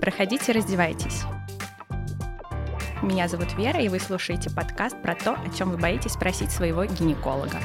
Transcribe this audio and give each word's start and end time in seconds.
Проходите, 0.00 0.52
раздевайтесь. 0.52 1.22
Меня 3.02 3.28
зовут 3.28 3.52
Вера, 3.54 3.80
и 3.80 3.88
вы 3.88 3.98
слушаете 3.98 4.50
подкаст 4.50 5.00
про 5.02 5.14
то, 5.14 5.32
о 5.32 5.48
чем 5.56 5.70
вы 5.70 5.76
боитесь 5.76 6.12
спросить 6.12 6.50
своего 6.50 6.84
гинеколога. 6.84 7.58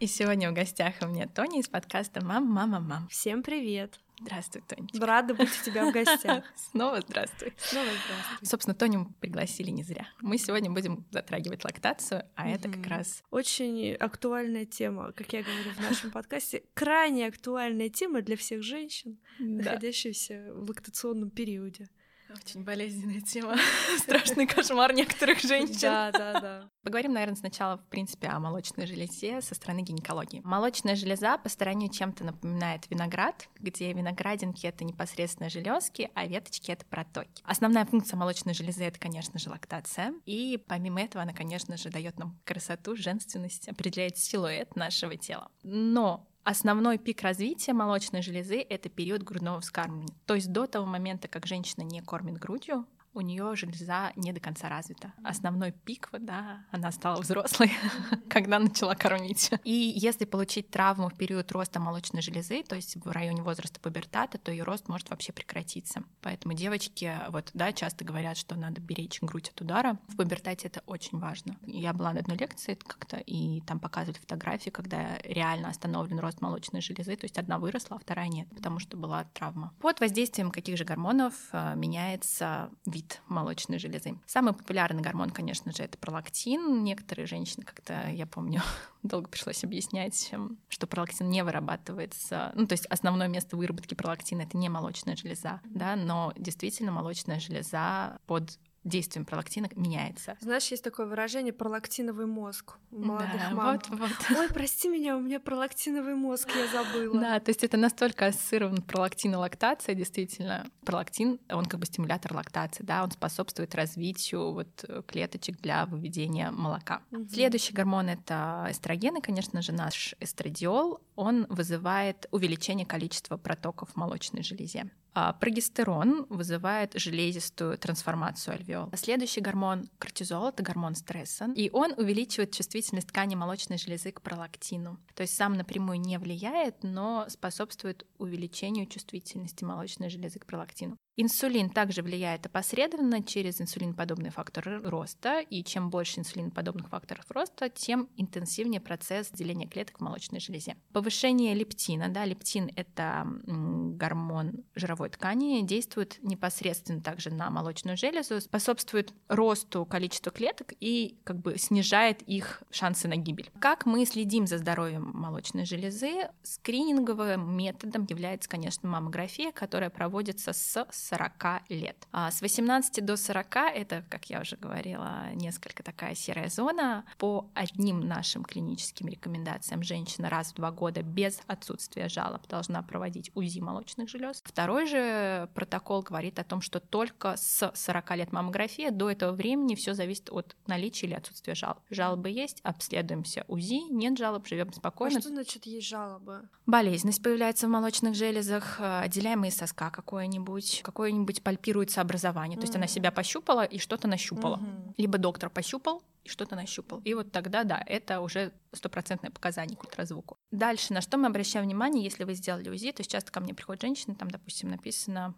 И 0.00 0.06
сегодня 0.06 0.50
в 0.50 0.54
гостях 0.54 0.94
у 1.02 1.06
меня 1.06 1.26
Тони 1.26 1.60
из 1.60 1.68
подкаста 1.68 2.24
«Мам, 2.24 2.46
мама, 2.46 2.80
мам». 2.80 3.08
Всем 3.08 3.42
привет! 3.42 3.98
Здравствуй, 4.20 4.62
Тоня. 4.66 4.88
Рада 5.00 5.34
быть 5.34 5.48
у 5.48 5.64
тебя 5.64 5.88
в 5.88 5.92
гостях. 5.92 6.44
Снова 6.56 7.00
здравствуй. 7.00 7.52
Снова 7.56 7.86
здравствуй. 7.86 8.46
Собственно, 8.46 8.74
Тоню 8.74 9.14
пригласили 9.20 9.70
не 9.70 9.84
зря. 9.84 10.08
Мы 10.20 10.38
сегодня 10.38 10.70
будем 10.70 11.06
затрагивать 11.10 11.64
лактацию, 11.64 12.24
а 12.34 12.48
это 12.48 12.68
как 12.68 12.86
раз... 12.86 13.22
Очень 13.30 13.94
актуальная 13.94 14.66
тема, 14.66 15.12
как 15.12 15.32
я 15.32 15.42
говорю 15.42 15.70
в 15.70 15.80
нашем 15.80 16.10
подкасте. 16.10 16.64
Крайне 16.74 17.26
актуальная 17.26 17.88
тема 17.88 18.22
для 18.22 18.36
всех 18.36 18.62
женщин, 18.62 19.18
находящихся 19.38 20.52
в 20.52 20.68
лактационном 20.68 21.30
периоде. 21.30 21.88
Очень 22.30 22.62
болезненная 22.62 23.20
тема. 23.20 23.56
Страшный 23.98 24.46
кошмар 24.46 24.92
некоторых 24.92 25.40
женщин. 25.40 25.78
Да, 25.80 26.12
да, 26.12 26.40
да. 26.40 26.70
Поговорим, 26.82 27.12
наверное, 27.14 27.36
сначала, 27.36 27.78
в 27.78 27.86
принципе, 27.86 28.28
о 28.28 28.38
молочной 28.38 28.86
железе 28.86 29.40
со 29.40 29.54
стороны 29.54 29.80
гинекологии. 29.80 30.40
Молочная 30.44 30.94
железа 30.94 31.38
по 31.38 31.48
стороне 31.48 31.88
чем-то 31.88 32.24
напоминает 32.24 32.88
виноград, 32.90 33.48
где 33.58 33.92
виноградинки— 33.92 34.66
это 34.68 34.84
непосредственно 34.84 35.48
железки, 35.48 36.10
а 36.14 36.26
веточки— 36.26 36.70
это 36.72 36.84
протоки. 36.84 37.42
Основная 37.44 37.86
функция 37.86 38.16
молочной 38.18 38.54
железы— 38.54 38.84
это, 38.84 38.98
конечно 38.98 39.38
же, 39.38 39.48
лактация. 39.48 40.12
И 40.26 40.62
помимо 40.68 41.00
этого 41.00 41.22
она, 41.22 41.32
конечно 41.32 41.76
же, 41.78 41.88
дает 41.88 42.18
нам 42.18 42.38
красоту, 42.44 42.94
женственность, 42.94 43.68
определяет 43.68 44.18
силуэт 44.18 44.76
нашего 44.76 45.16
тела. 45.16 45.50
Но 45.62 46.27
Основной 46.44 46.98
пик 46.98 47.22
развития 47.22 47.72
молочной 47.72 48.22
железы— 48.22 48.60
это 48.68 48.88
период 48.88 49.22
грудного 49.22 49.60
вскармливания. 49.60 50.14
То 50.26 50.34
есть 50.34 50.50
до 50.50 50.66
того 50.66 50.86
момента, 50.86 51.28
как 51.28 51.46
женщина 51.46 51.82
не 51.82 52.00
кормит 52.00 52.38
грудью, 52.38 52.86
у 53.18 53.20
нее 53.20 53.56
железа 53.56 54.12
не 54.14 54.32
до 54.32 54.38
конца 54.38 54.68
развита. 54.68 55.12
Основной 55.24 55.72
пик, 55.72 56.08
да, 56.20 56.64
она 56.70 56.92
стала 56.92 57.20
взрослой, 57.20 57.72
когда 58.30 58.60
начала 58.60 58.94
кормить. 58.94 59.50
И 59.64 59.92
если 59.96 60.24
получить 60.24 60.70
травму 60.70 61.08
в 61.08 61.16
период 61.16 61.50
роста 61.50 61.80
молочной 61.80 62.22
железы, 62.22 62.62
то 62.62 62.76
есть 62.76 62.96
в 62.96 63.10
районе 63.10 63.42
возраста 63.42 63.80
пубертата, 63.80 64.38
то 64.38 64.52
ее 64.52 64.62
рост 64.62 64.88
может 64.88 65.10
вообще 65.10 65.32
прекратиться. 65.32 66.04
Поэтому 66.22 66.54
девочки, 66.54 67.12
вот, 67.30 67.50
да, 67.54 67.72
часто 67.72 68.04
говорят, 68.04 68.36
что 68.36 68.54
надо 68.54 68.80
беречь 68.80 69.20
грудь 69.20 69.50
от 69.50 69.60
удара. 69.60 69.98
В 70.06 70.16
пубертате 70.16 70.68
это 70.68 70.82
очень 70.86 71.18
важно. 71.18 71.56
Я 71.66 71.92
была 71.92 72.12
на 72.12 72.20
одной 72.20 72.36
лекции 72.36 72.74
как-то, 72.74 73.16
и 73.16 73.62
там 73.62 73.80
показывали 73.80 74.20
фотографии, 74.20 74.70
когда 74.70 75.18
реально 75.24 75.70
остановлен 75.70 76.20
рост 76.20 76.40
молочной 76.40 76.82
железы, 76.82 77.16
то 77.16 77.24
есть 77.24 77.36
одна 77.36 77.58
выросла, 77.58 77.96
а 77.96 77.98
вторая 77.98 78.28
нет, 78.28 78.48
потому 78.54 78.78
что 78.78 78.96
была 78.96 79.24
травма. 79.34 79.74
Под 79.80 79.98
воздействием 79.98 80.52
каких 80.52 80.78
же 80.78 80.84
гормонов 80.84 81.34
э, 81.52 81.74
меняется 81.74 82.70
вид 82.86 83.07
вид 83.08 83.20
молочной 83.28 83.78
железы. 83.78 84.18
Самый 84.26 84.52
популярный 84.52 85.02
гормон, 85.02 85.30
конечно 85.30 85.72
же, 85.72 85.82
это 85.82 85.98
пролактин. 85.98 86.82
Некоторые 86.84 87.26
женщины, 87.26 87.64
как-то, 87.64 88.10
я 88.10 88.26
помню, 88.26 88.62
долго 89.02 89.28
пришлось 89.28 89.64
объяснять, 89.64 90.28
эм, 90.32 90.58
что 90.68 90.86
пролактин 90.86 91.28
не 91.30 91.42
вырабатывается. 91.42 92.52
Ну, 92.54 92.66
то 92.66 92.72
есть 92.72 92.86
основное 92.86 93.28
место 93.28 93.56
выработки 93.56 93.94
пролактина— 93.94 94.42
это 94.42 94.56
не 94.56 94.68
молочная 94.68 95.16
железа, 95.16 95.60
да, 95.64 95.96
но 95.96 96.32
действительно 96.36 96.92
молочная 96.92 97.40
железа 97.40 98.18
под 98.26 98.58
действием 98.88 99.24
пролактина 99.24 99.68
меняется. 99.76 100.36
Знаешь, 100.40 100.66
есть 100.68 100.82
такое 100.82 101.06
выражение 101.06 101.52
пролактиновый 101.52 102.26
мозг 102.26 102.78
у 102.90 102.98
молодых 102.98 103.40
да, 103.40 103.50
мам. 103.50 103.80
Вот, 103.88 103.98
вот. 103.98 104.10
Ой, 104.36 104.48
прости 104.48 104.88
меня, 104.88 105.16
у 105.16 105.20
меня 105.20 105.40
пролактиновый 105.40 106.14
мозг, 106.14 106.50
я 106.56 106.66
забыла. 106.66 107.20
Да, 107.20 107.40
то 107.40 107.50
есть 107.50 107.62
это 107.64 107.76
настолько 107.76 108.26
ассоциирован 108.26 108.82
пролактин 108.82 109.32
и 109.32 109.36
лактация, 109.36 109.94
действительно. 109.94 110.66
Пролактин, 110.84 111.38
он 111.50 111.66
как 111.66 111.80
бы 111.80 111.86
стимулятор 111.86 112.34
лактации, 112.34 112.82
да, 112.82 113.04
он 113.04 113.10
способствует 113.10 113.74
развитию 113.74 114.52
вот 114.52 114.84
клеточек 115.06 115.60
для 115.60 115.86
выведения 115.86 116.50
молока. 116.50 117.02
Угу. 117.10 117.28
Следующий 117.28 117.72
гормон— 117.72 118.08
это 118.08 118.66
эстрогены, 118.70 119.20
конечно 119.20 119.62
же, 119.62 119.72
наш 119.72 120.14
эстрадиол. 120.20 121.00
Он 121.16 121.46
вызывает 121.48 122.26
увеличение 122.30 122.86
количества 122.86 123.36
протоков 123.36 123.90
в 123.90 123.96
молочной 123.96 124.42
железе. 124.42 124.90
А 125.20 125.32
прогестерон 125.32 126.26
вызывает 126.28 126.92
железистую 126.94 127.76
трансформацию 127.76 128.54
альвеол. 128.54 128.88
Следующий 128.94 129.40
гормон— 129.40 129.90
кортизол, 129.98 130.46
это 130.46 130.62
гормон 130.62 130.94
стресса, 130.94 131.50
и 131.56 131.70
он 131.72 131.92
увеличивает 131.96 132.52
чувствительность 132.52 133.08
ткани 133.08 133.34
молочной 133.34 133.78
железы 133.78 134.12
к 134.12 134.20
пролактину. 134.20 134.96
То 135.16 135.22
есть 135.22 135.34
сам 135.34 135.54
напрямую 135.54 135.98
не 135.98 136.20
влияет, 136.20 136.84
но 136.84 137.26
способствует 137.28 138.06
увеличению 138.18 138.86
чувствительности 138.86 139.64
молочной 139.64 140.08
железы 140.08 140.38
к 140.38 140.46
пролактину. 140.46 140.96
Инсулин 141.20 141.68
также 141.68 142.02
влияет 142.02 142.46
опосредованно 142.46 143.24
через 143.24 143.60
инсулиноподобные 143.60 144.30
факторы 144.30 144.80
роста, 144.82 145.40
и 145.40 145.64
чем 145.64 145.90
больше 145.90 146.20
инсулиноподобных 146.20 146.90
факторов 146.90 147.24
роста, 147.30 147.68
тем 147.68 148.08
интенсивнее 148.16 148.80
процесс 148.80 149.28
деления 149.32 149.66
клеток 149.66 149.98
в 149.98 150.00
молочной 150.00 150.38
железе. 150.38 150.76
Повышение 150.92 151.54
лептина, 151.54 152.08
да, 152.08 152.24
лептин— 152.24 152.70
это 152.76 153.26
гормон 153.46 154.62
жировой 154.76 155.10
ткани, 155.10 155.62
действует 155.62 156.18
непосредственно 156.22 157.00
также 157.00 157.34
на 157.34 157.50
молочную 157.50 157.96
железу, 157.96 158.40
способствует 158.40 159.12
росту 159.26 159.84
количества 159.86 160.30
клеток 160.30 160.72
и 160.78 161.18
как 161.24 161.40
бы 161.40 161.58
снижает 161.58 162.22
их 162.22 162.62
шансы 162.70 163.08
на 163.08 163.16
гибель. 163.16 163.50
Как 163.58 163.86
мы 163.86 164.06
следим 164.06 164.46
за 164.46 164.58
здоровьем 164.58 165.10
молочной 165.14 165.64
железы? 165.64 166.28
Скрининговым 166.44 167.56
методом 167.56 168.06
является, 168.08 168.48
конечно, 168.48 168.88
маммография, 168.88 169.50
которая 169.50 169.90
проводится 169.90 170.52
с 170.52 170.86
40 171.08 171.70
лет. 171.70 171.96
А 172.12 172.30
с 172.30 172.42
18 172.42 173.04
до 173.04 173.16
40 173.16 173.56
это, 173.74 174.04
как 174.08 174.26
я 174.26 174.40
уже 174.40 174.56
говорила, 174.56 175.30
несколько 175.34 175.82
такая 175.82 176.14
серая 176.14 176.48
зона. 176.48 177.04
По 177.18 177.46
одним 177.54 178.00
нашим 178.00 178.44
клиническим 178.44 179.08
рекомендациям 179.08 179.82
женщина 179.82 180.28
раз 180.28 180.52
в 180.52 180.56
два 180.56 180.70
года 180.70 181.02
без 181.02 181.40
отсутствия 181.46 182.08
жалоб 182.08 182.46
должна 182.48 182.82
проводить 182.82 183.30
УЗИ 183.34 183.60
молочных 183.60 184.08
желез. 184.08 184.42
Второй 184.44 184.86
же 184.86 185.48
протокол 185.54 186.02
говорит 186.02 186.38
о 186.38 186.44
том, 186.44 186.60
что 186.60 186.80
только 186.80 187.36
с 187.36 187.70
40 187.74 188.16
лет 188.16 188.32
маммографии 188.32 188.90
до 188.90 189.10
этого 189.10 189.32
времени 189.32 189.74
все 189.74 189.94
зависит 189.94 190.30
от 190.30 190.56
наличия 190.66 191.06
или 191.06 191.14
отсутствия 191.14 191.54
жалоб. 191.54 191.78
Жалобы 191.90 192.30
есть, 192.30 192.60
обследуемся 192.62 193.44
УЗИ, 193.48 193.90
нет 193.90 194.18
жалоб, 194.18 194.46
живем 194.46 194.72
спокойно. 194.72 195.18
А 195.18 195.20
что 195.20 195.30
значит 195.30 195.64
есть 195.66 195.88
жалобы? 195.88 196.48
Болезненность 196.66 197.22
появляется 197.22 197.66
в 197.66 197.70
молочных 197.70 198.14
железах, 198.14 198.78
э, 198.78 199.00
отделяемые 199.00 199.50
соска 199.50 199.90
какое-нибудь, 199.90 200.82
какое-нибудь 200.98 201.42
пальпируется 201.42 202.00
образование. 202.00 202.56
Mm-hmm. 202.56 202.60
То 202.60 202.66
есть 202.66 202.76
она 202.76 202.88
себя 202.88 203.12
пощупала 203.12 203.64
и 203.64 203.78
что-то 203.78 204.08
нащупала. 204.08 204.56
Mm-hmm. 204.56 204.94
Либо 204.96 205.18
доктор 205.18 205.48
пощупал 205.48 206.02
и 206.28 206.30
что-то 206.30 206.54
нащупал. 206.54 207.00
И 207.04 207.14
вот 207.14 207.32
тогда, 207.32 207.64
да, 207.64 207.82
это 207.86 208.20
уже 208.20 208.52
стопроцентное 208.72 209.30
показание 209.30 209.76
к 209.76 209.82
ультразвуку. 209.82 210.36
Дальше, 210.50 210.92
на 210.92 211.00
что 211.00 211.16
мы 211.16 211.26
обращаем 211.26 211.64
внимание, 211.64 212.04
если 212.04 212.24
вы 212.24 212.34
сделали 212.34 212.68
УЗИ, 212.68 212.92
то 212.92 213.00
есть 213.00 213.10
часто 213.10 213.32
ко 213.32 213.40
мне 213.40 213.54
приходят 213.54 213.82
женщины, 213.82 214.14
там, 214.14 214.30
допустим, 214.30 214.70
написано 214.70 215.34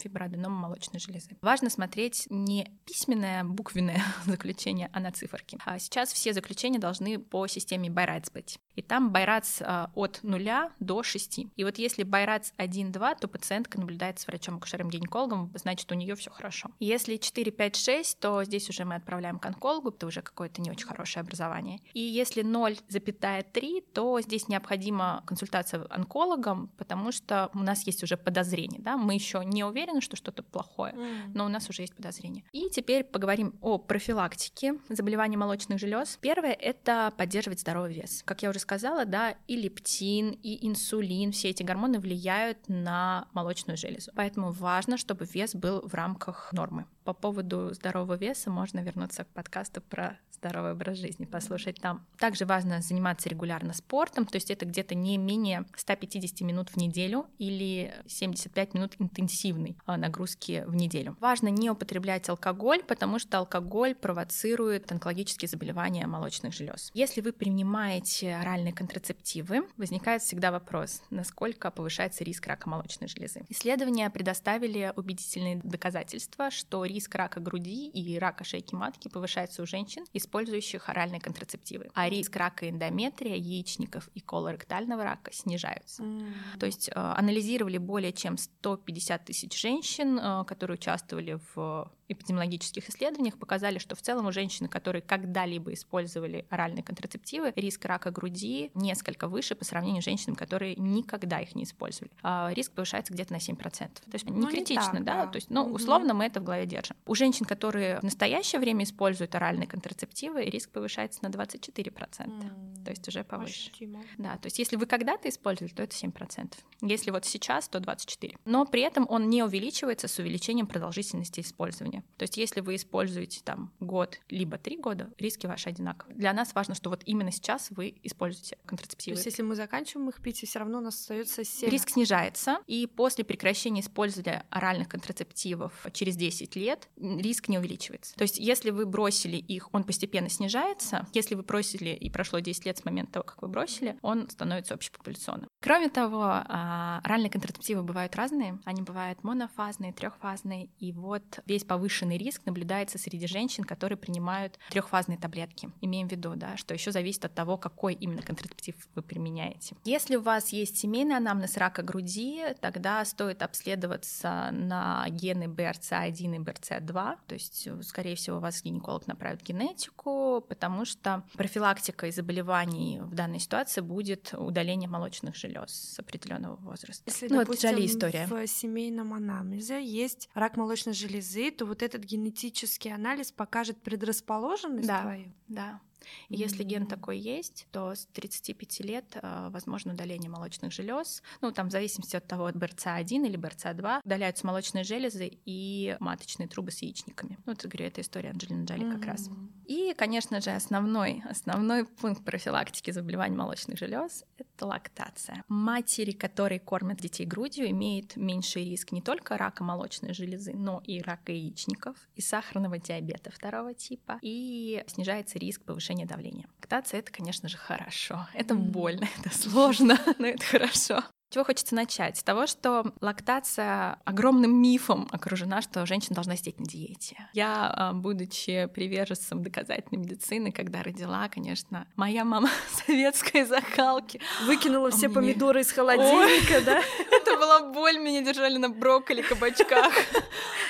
фиброаденома 0.00 0.56
молочной 0.56 1.00
железы. 1.00 1.36
Важно 1.40 1.70
смотреть 1.70 2.26
не 2.28 2.70
письменное, 2.84 3.44
буквенное 3.44 4.02
заключение, 4.26 4.90
а 4.92 5.00
на 5.00 5.12
циферки. 5.12 5.58
А 5.64 5.78
сейчас 5.78 6.12
все 6.12 6.32
заключения 6.32 6.78
должны 6.78 7.18
по 7.18 7.46
системе 7.46 7.88
Байрац 7.88 8.30
быть. 8.30 8.58
И 8.74 8.82
там 8.82 9.12
Байрац 9.12 9.60
а, 9.60 9.90
от 9.94 10.20
0 10.22 10.42
до 10.80 11.02
6. 11.02 11.46
И 11.54 11.64
вот 11.64 11.78
если 11.78 12.02
Байрац 12.02 12.52
1-2, 12.58 13.18
то 13.20 13.28
пациентка 13.28 13.78
наблюдается 13.78 14.24
с 14.24 14.26
врачом-акушером-гинекологом, 14.28 15.52
значит, 15.54 15.90
у 15.92 15.94
нее 15.94 16.16
все 16.16 16.30
хорошо. 16.30 16.70
Если 16.80 17.16
4, 17.16 17.52
5, 17.52 17.76
6, 17.76 18.18
то 18.18 18.44
здесь 18.44 18.68
уже 18.70 18.84
мы 18.84 18.94
отправляем 18.94 19.38
к 19.38 19.46
онкологу, 19.46 19.90
это 19.90 20.06
уже 20.06 20.22
какое-то 20.32 20.62
не 20.62 20.70
очень 20.70 20.86
хорошее 20.86 21.22
образование. 21.22 21.80
И 21.92 22.00
если 22.00 22.42
0,3, 22.42 23.84
то 23.92 24.20
здесь 24.20 24.48
необходима 24.48 25.22
консультация 25.26 25.86
онкологом, 25.90 26.68
потому 26.78 27.12
что 27.12 27.50
у 27.54 27.58
нас 27.58 27.86
есть 27.86 28.02
уже 28.02 28.16
подозрение, 28.16 28.80
да, 28.80 28.96
мы 28.96 29.14
еще 29.14 29.44
не 29.44 29.64
уверены, 29.64 30.00
что 30.00 30.16
что-то 30.16 30.42
плохое, 30.42 30.94
mm. 30.94 31.32
но 31.34 31.44
у 31.44 31.48
нас 31.48 31.68
уже 31.68 31.82
есть 31.82 31.94
подозрение. 31.94 32.44
И 32.52 32.70
теперь 32.70 33.04
поговорим 33.04 33.54
о 33.60 33.78
профилактике 33.78 34.78
заболеваний 34.88 35.36
молочных 35.36 35.78
желез. 35.78 36.18
Первое— 36.20 36.52
это 36.60 37.12
поддерживать 37.16 37.60
здоровый 37.60 37.94
вес. 37.94 38.22
Как 38.24 38.42
я 38.42 38.50
уже 38.50 38.58
сказала, 38.58 39.04
да, 39.04 39.36
и 39.46 39.56
лептин, 39.56 40.30
и 40.42 40.66
инсулин, 40.66 41.32
все 41.32 41.50
эти 41.50 41.62
гормоны 41.62 41.98
влияют 41.98 42.58
на 42.68 43.28
молочную 43.32 43.76
железу. 43.76 44.10
Поэтому 44.14 44.52
важно, 44.52 44.96
чтобы 44.96 45.26
вес 45.26 45.54
был 45.54 45.80
в 45.86 45.94
рамках 45.94 46.52
нормы. 46.52 46.86
По 47.04 47.12
поводу 47.12 47.72
здорового 47.74 48.14
веса 48.14 48.50
можно 48.50 48.80
вернуться 48.80 49.24
к 49.24 49.28
подкасту 49.28 49.80
про 49.80 50.18
здоровый 50.42 50.72
образ 50.72 50.98
жизни, 50.98 51.24
послушать 51.24 51.80
там. 51.80 52.04
Также 52.18 52.44
важно 52.44 52.80
заниматься 52.80 53.28
регулярно 53.28 53.72
спортом, 53.72 54.26
то 54.26 54.36
есть 54.36 54.50
это 54.50 54.66
где-то 54.66 54.96
не 54.96 55.16
менее 55.16 55.64
150 55.76 56.40
минут 56.40 56.70
в 56.70 56.76
неделю 56.76 57.26
или 57.38 57.94
75 58.08 58.74
минут 58.74 58.94
интенсивной 58.98 59.76
а, 59.86 59.96
нагрузки 59.96 60.64
в 60.66 60.74
неделю. 60.74 61.16
Важно 61.20 61.48
не 61.48 61.70
употреблять 61.70 62.28
алкоголь, 62.28 62.82
потому 62.82 63.20
что 63.20 63.38
алкоголь 63.38 63.94
провоцирует 63.94 64.90
онкологические 64.90 65.48
заболевания 65.48 66.08
молочных 66.08 66.52
желез. 66.52 66.90
Если 66.92 67.20
вы 67.20 67.32
принимаете 67.32 68.34
оральные 68.34 68.72
контрацептивы, 68.72 69.68
возникает 69.76 70.22
всегда 70.22 70.50
вопрос, 70.50 71.02
насколько 71.10 71.70
повышается 71.70 72.24
риск 72.24 72.48
рака 72.48 72.68
молочной 72.68 73.08
железы. 73.08 73.44
Исследования 73.48 74.10
предоставили 74.10 74.92
убедительные 74.96 75.60
доказательства, 75.62 76.50
что 76.50 76.84
риск 76.92 77.14
рака 77.14 77.40
груди 77.40 77.88
и 77.88 78.18
рака 78.18 78.44
шейки 78.44 78.74
матки 78.74 79.08
повышается 79.08 79.62
у 79.62 79.66
женщин, 79.66 80.04
использующих 80.12 80.88
оральные 80.88 81.20
контрацептивы, 81.20 81.90
а 81.94 82.08
риск 82.08 82.36
рака 82.36 82.68
эндометрия, 82.68 83.36
яичников 83.36 84.08
и 84.14 84.20
колоректального 84.20 85.04
рака 85.04 85.32
снижаются. 85.32 86.02
Mm. 86.02 86.32
То 86.58 86.66
есть 86.66 86.88
э, 86.88 86.92
анализировали 86.94 87.78
более 87.78 88.12
чем 88.12 88.36
150 88.36 89.24
тысяч 89.24 89.60
женщин, 89.60 90.18
э, 90.18 90.44
которые 90.44 90.76
участвовали 90.76 91.40
в 91.54 91.90
эпидемиологических 92.12 92.88
исследованиях 92.88 93.38
показали, 93.38 93.78
что 93.78 93.96
в 93.96 94.02
целом 94.02 94.26
у 94.26 94.32
женщин, 94.32 94.66
которые 94.66 95.02
когда-либо 95.02 95.72
использовали 95.72 96.46
оральные 96.50 96.82
контрацептивы, 96.82 97.52
риск 97.56 97.84
рака 97.84 98.10
груди 98.10 98.70
несколько 98.74 99.28
выше 99.28 99.54
по 99.54 99.64
сравнению 99.64 100.02
с 100.02 100.04
женщинами, 100.04 100.36
которые 100.36 100.76
никогда 100.76 101.40
их 101.40 101.54
не 101.54 101.64
использовали. 101.64 102.12
А 102.22 102.50
риск 102.54 102.72
повышается 102.72 103.12
где-то 103.12 103.32
на 103.32 103.38
7%. 103.38 103.56
То 103.58 103.90
есть 104.12 104.28
не 104.28 104.40
ну, 104.40 104.48
критично, 104.48 104.98
не 104.98 104.98
так, 104.98 105.04
да? 105.04 105.24
да? 105.24 105.26
То 105.26 105.36
есть, 105.36 105.50
ну, 105.50 105.64
условно 105.64 106.14
мы 106.14 106.24
это 106.26 106.40
в 106.40 106.44
голове 106.44 106.66
держим. 106.66 106.81
У 107.06 107.14
женщин, 107.14 107.46
которые 107.46 108.00
в 108.00 108.02
настоящее 108.02 108.60
время 108.60 108.84
используют 108.84 109.34
оральные 109.34 109.66
контрацептивы, 109.66 110.44
риск 110.44 110.70
повышается 110.70 111.20
на 111.22 111.28
24%. 111.28 111.92
Mm. 112.26 112.84
То 112.84 112.90
есть 112.90 113.06
уже 113.08 113.24
повыше. 113.24 113.70
Ощутимо. 113.70 114.02
Да, 114.18 114.36
то 114.36 114.46
есть 114.46 114.58
если 114.58 114.76
вы 114.76 114.86
когда-то 114.86 115.28
использовали, 115.28 115.72
то 115.72 115.82
это 115.82 115.94
7%. 115.94 116.52
Если 116.82 117.10
вот 117.10 117.24
сейчас, 117.24 117.68
то 117.68 117.78
24%. 117.78 118.36
Но 118.44 118.66
при 118.66 118.82
этом 118.82 119.06
он 119.08 119.28
не 119.28 119.42
увеличивается 119.42 120.08
с 120.08 120.18
увеличением 120.18 120.66
продолжительности 120.66 121.40
использования. 121.40 122.02
То 122.16 122.24
есть 122.24 122.36
если 122.36 122.60
вы 122.60 122.76
используете 122.76 123.40
там 123.44 123.72
год 123.80 124.18
либо 124.28 124.58
три 124.58 124.76
года, 124.76 125.10
риски 125.18 125.46
ваши 125.46 125.68
одинаковые. 125.68 126.16
Для 126.16 126.32
нас 126.32 126.54
важно, 126.54 126.74
что 126.74 126.90
вот 126.90 127.02
именно 127.04 127.30
сейчас 127.30 127.70
вы 127.70 127.94
используете 128.02 128.58
контрацептивы. 128.66 129.16
То 129.16 129.18
есть 129.18 129.26
если 129.26 129.42
мы 129.42 129.54
заканчиваем 129.54 130.08
их 130.08 130.20
пить, 130.20 130.46
все 130.46 130.58
равно 130.58 130.78
у 130.78 130.80
нас 130.80 130.94
остается 130.94 131.44
7. 131.44 131.68
Риск 131.70 131.90
снижается, 131.90 132.58
и 132.66 132.86
после 132.86 133.24
прекращения 133.24 133.80
использования 133.80 134.44
оральных 134.50 134.88
контрацептивов 134.88 135.86
через 135.92 136.16
10 136.16 136.56
лет 136.56 136.71
риск 136.96 137.48
не 137.48 137.58
увеличивается. 137.58 138.14
То 138.14 138.22
есть 138.22 138.38
если 138.38 138.70
вы 138.70 138.86
бросили 138.86 139.36
их, 139.36 139.68
он 139.72 139.84
постепенно 139.84 140.28
снижается. 140.28 141.06
Если 141.12 141.34
вы 141.34 141.42
бросили 141.42 141.90
и 141.90 142.10
прошло 142.10 142.38
10 142.38 142.66
лет 142.66 142.78
с 142.78 142.84
момента 142.84 143.12
того, 143.12 143.24
как 143.24 143.42
вы 143.42 143.48
бросили, 143.48 143.98
он 144.02 144.28
становится 144.30 144.74
общепопуляционным. 144.74 145.48
Кроме 145.60 145.88
того, 145.88 146.22
а, 146.24 147.00
оральные 147.04 147.30
контрацептивы 147.30 147.82
бывают 147.82 148.16
разные. 148.16 148.58
Они 148.64 148.82
бывают 148.82 149.22
монофазные, 149.22 149.92
трехфазные, 149.92 150.70
и 150.78 150.92
вот 150.92 151.22
весь 151.46 151.64
повышенный 151.64 152.18
риск 152.18 152.42
наблюдается 152.46 152.98
среди 152.98 153.26
женщин, 153.26 153.64
которые 153.64 153.96
принимают 153.96 154.58
трехфазные 154.70 155.18
таблетки. 155.18 155.70
Имеем 155.80 156.08
в 156.08 156.12
виду, 156.12 156.34
да, 156.36 156.56
что 156.56 156.74
еще 156.74 156.90
зависит 156.92 157.24
от 157.24 157.34
того, 157.34 157.56
какой 157.56 157.94
именно 157.94 158.22
контрацептив 158.22 158.74
вы 158.94 159.02
применяете. 159.02 159.76
Если 159.84 160.16
у 160.16 160.22
вас 160.22 160.50
есть 160.50 160.78
семейный 160.78 161.16
анамнез 161.16 161.56
рака 161.56 161.82
груди, 161.82 162.42
тогда 162.60 163.04
стоит 163.04 163.42
обследоваться 163.42 164.50
на 164.52 165.06
гены 165.08 165.44
BRCA1 165.44 166.36
и 166.36 166.38
BRCA2, 166.62 167.18
то 167.26 167.34
есть, 167.34 167.68
скорее 167.82 168.16
всего, 168.16 168.38
вас 168.38 168.62
гинеколог 168.62 169.06
направит 169.06 169.42
генетику, 169.42 170.44
потому 170.48 170.84
что 170.84 171.24
профилактика 171.34 172.06
и 172.06 172.10
заболеваний 172.10 173.00
в 173.00 173.14
данной 173.14 173.38
ситуации 173.38 173.80
будет 173.80 174.34
удаление 174.36 174.88
молочных 174.88 175.36
желез 175.36 175.70
с 175.70 175.98
определенного 175.98 176.56
возраста. 176.56 177.02
Если, 177.06 177.28
ну, 177.28 177.40
допустим, 177.40 177.70
это 177.70 177.86
история. 177.86 178.26
в 178.26 178.46
семейном 178.46 179.14
анамнезе 179.14 179.84
есть 179.84 180.28
рак 180.34 180.56
молочной 180.56 180.94
железы, 180.94 181.50
то 181.50 181.66
вот 181.66 181.82
этот 181.82 182.04
генетический 182.04 182.92
анализ 182.92 183.32
покажет 183.32 183.80
предрасположенность 183.82 184.88
да, 184.88 185.02
твою? 185.02 185.32
Да. 185.48 185.80
И 186.28 186.36
если 186.36 186.64
ген 186.64 186.86
такой 186.86 187.18
есть, 187.18 187.66
то 187.70 187.94
с 187.94 188.06
35 188.12 188.80
лет 188.80 189.04
э, 189.14 189.48
возможно 189.50 189.92
удаление 189.92 190.30
молочных 190.30 190.72
желез. 190.72 191.22
Ну, 191.40 191.52
там 191.52 191.68
в 191.68 191.72
зависимости 191.72 192.16
от 192.16 192.26
того, 192.26 192.46
от 192.46 192.56
БРЦА1 192.56 193.26
или 193.26 193.36
БРЦА2 193.36 194.00
удаляются 194.04 194.46
молочные 194.46 194.84
железы 194.84 195.38
и 195.44 195.96
маточные 196.00 196.48
трубы 196.48 196.70
с 196.70 196.82
яичниками. 196.82 197.38
Ну, 197.46 197.52
это, 197.52 197.68
говорю, 197.68 197.86
это 197.86 198.00
история 198.00 198.30
Анджелины 198.30 198.64
Джоли 198.64 198.84
mm-hmm. 198.84 198.96
как 198.98 199.06
раз. 199.06 199.30
И, 199.66 199.94
конечно 199.96 200.40
же, 200.40 200.50
основной, 200.50 201.22
основной 201.28 201.84
пункт 201.84 202.24
профилактики 202.24 202.90
заболеваний 202.90 203.36
молочных 203.36 203.78
желез— 203.78 204.24
это 204.38 204.48
лактация. 204.66 205.44
Матери, 205.48 206.12
которые 206.12 206.60
кормят 206.60 207.00
детей 207.00 207.26
грудью, 207.26 207.68
имеют 207.70 208.16
меньший 208.16 208.64
риск 208.64 208.92
не 208.92 209.02
только 209.02 209.36
рака 209.36 209.64
молочной 209.64 210.14
железы, 210.14 210.52
но 210.54 210.82
и 210.84 211.00
рака 211.00 211.32
яичников, 211.32 211.96
и 212.14 212.20
сахарного 212.20 212.78
диабета 212.78 213.30
второго 213.30 213.74
типа, 213.74 214.18
и 214.22 214.82
снижается 214.86 215.38
риск 215.38 215.62
повышения 215.62 216.06
давления. 216.06 216.46
Лактация 216.60 217.00
это, 217.00 217.12
конечно 217.12 217.48
же, 217.48 217.56
хорошо. 217.56 218.26
Это 218.34 218.54
больно, 218.54 219.08
это 219.18 219.36
сложно, 219.36 219.98
но 220.18 220.26
это 220.26 220.44
хорошо. 220.44 221.02
Чего 221.32 221.44
хочется 221.44 221.74
начать? 221.74 222.18
С 222.18 222.22
того, 222.22 222.46
что 222.46 222.92
лактация 223.00 223.98
огромным 224.04 224.60
мифом 224.60 225.08
окружена, 225.10 225.62
что 225.62 225.86
женщина 225.86 226.14
должна 226.14 226.36
сидеть 226.36 226.60
на 226.60 226.66
диете. 226.66 227.16
Я, 227.32 227.72
а, 227.74 227.92
будучи 227.94 228.66
приверженцем 228.66 229.42
доказательной 229.42 230.02
медицины, 230.02 230.52
когда 230.52 230.82
родила, 230.82 231.28
конечно, 231.30 231.86
моя 231.96 232.24
мама 232.24 232.50
советской 232.86 233.44
закалки. 233.44 234.20
Выкинула 234.44 234.90
все 234.90 235.08
мне... 235.08 235.14
помидоры 235.14 235.62
из 235.62 235.72
холодильника, 235.72 236.56
Ой, 236.56 236.64
да? 236.64 236.82
Это 237.10 237.36
была 237.38 237.72
боль, 237.72 237.98
меня 237.98 238.20
держали 238.20 238.58
на 238.58 238.68
брокколи, 238.68 239.22
кабачках. 239.22 239.92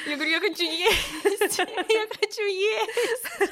Я 0.07 0.15
говорю, 0.15 0.31
я 0.31 0.41
хочу 0.41 0.63
есть, 0.63 1.59
я 1.59 1.67
хочу 1.67 2.43
есть. 2.43 3.51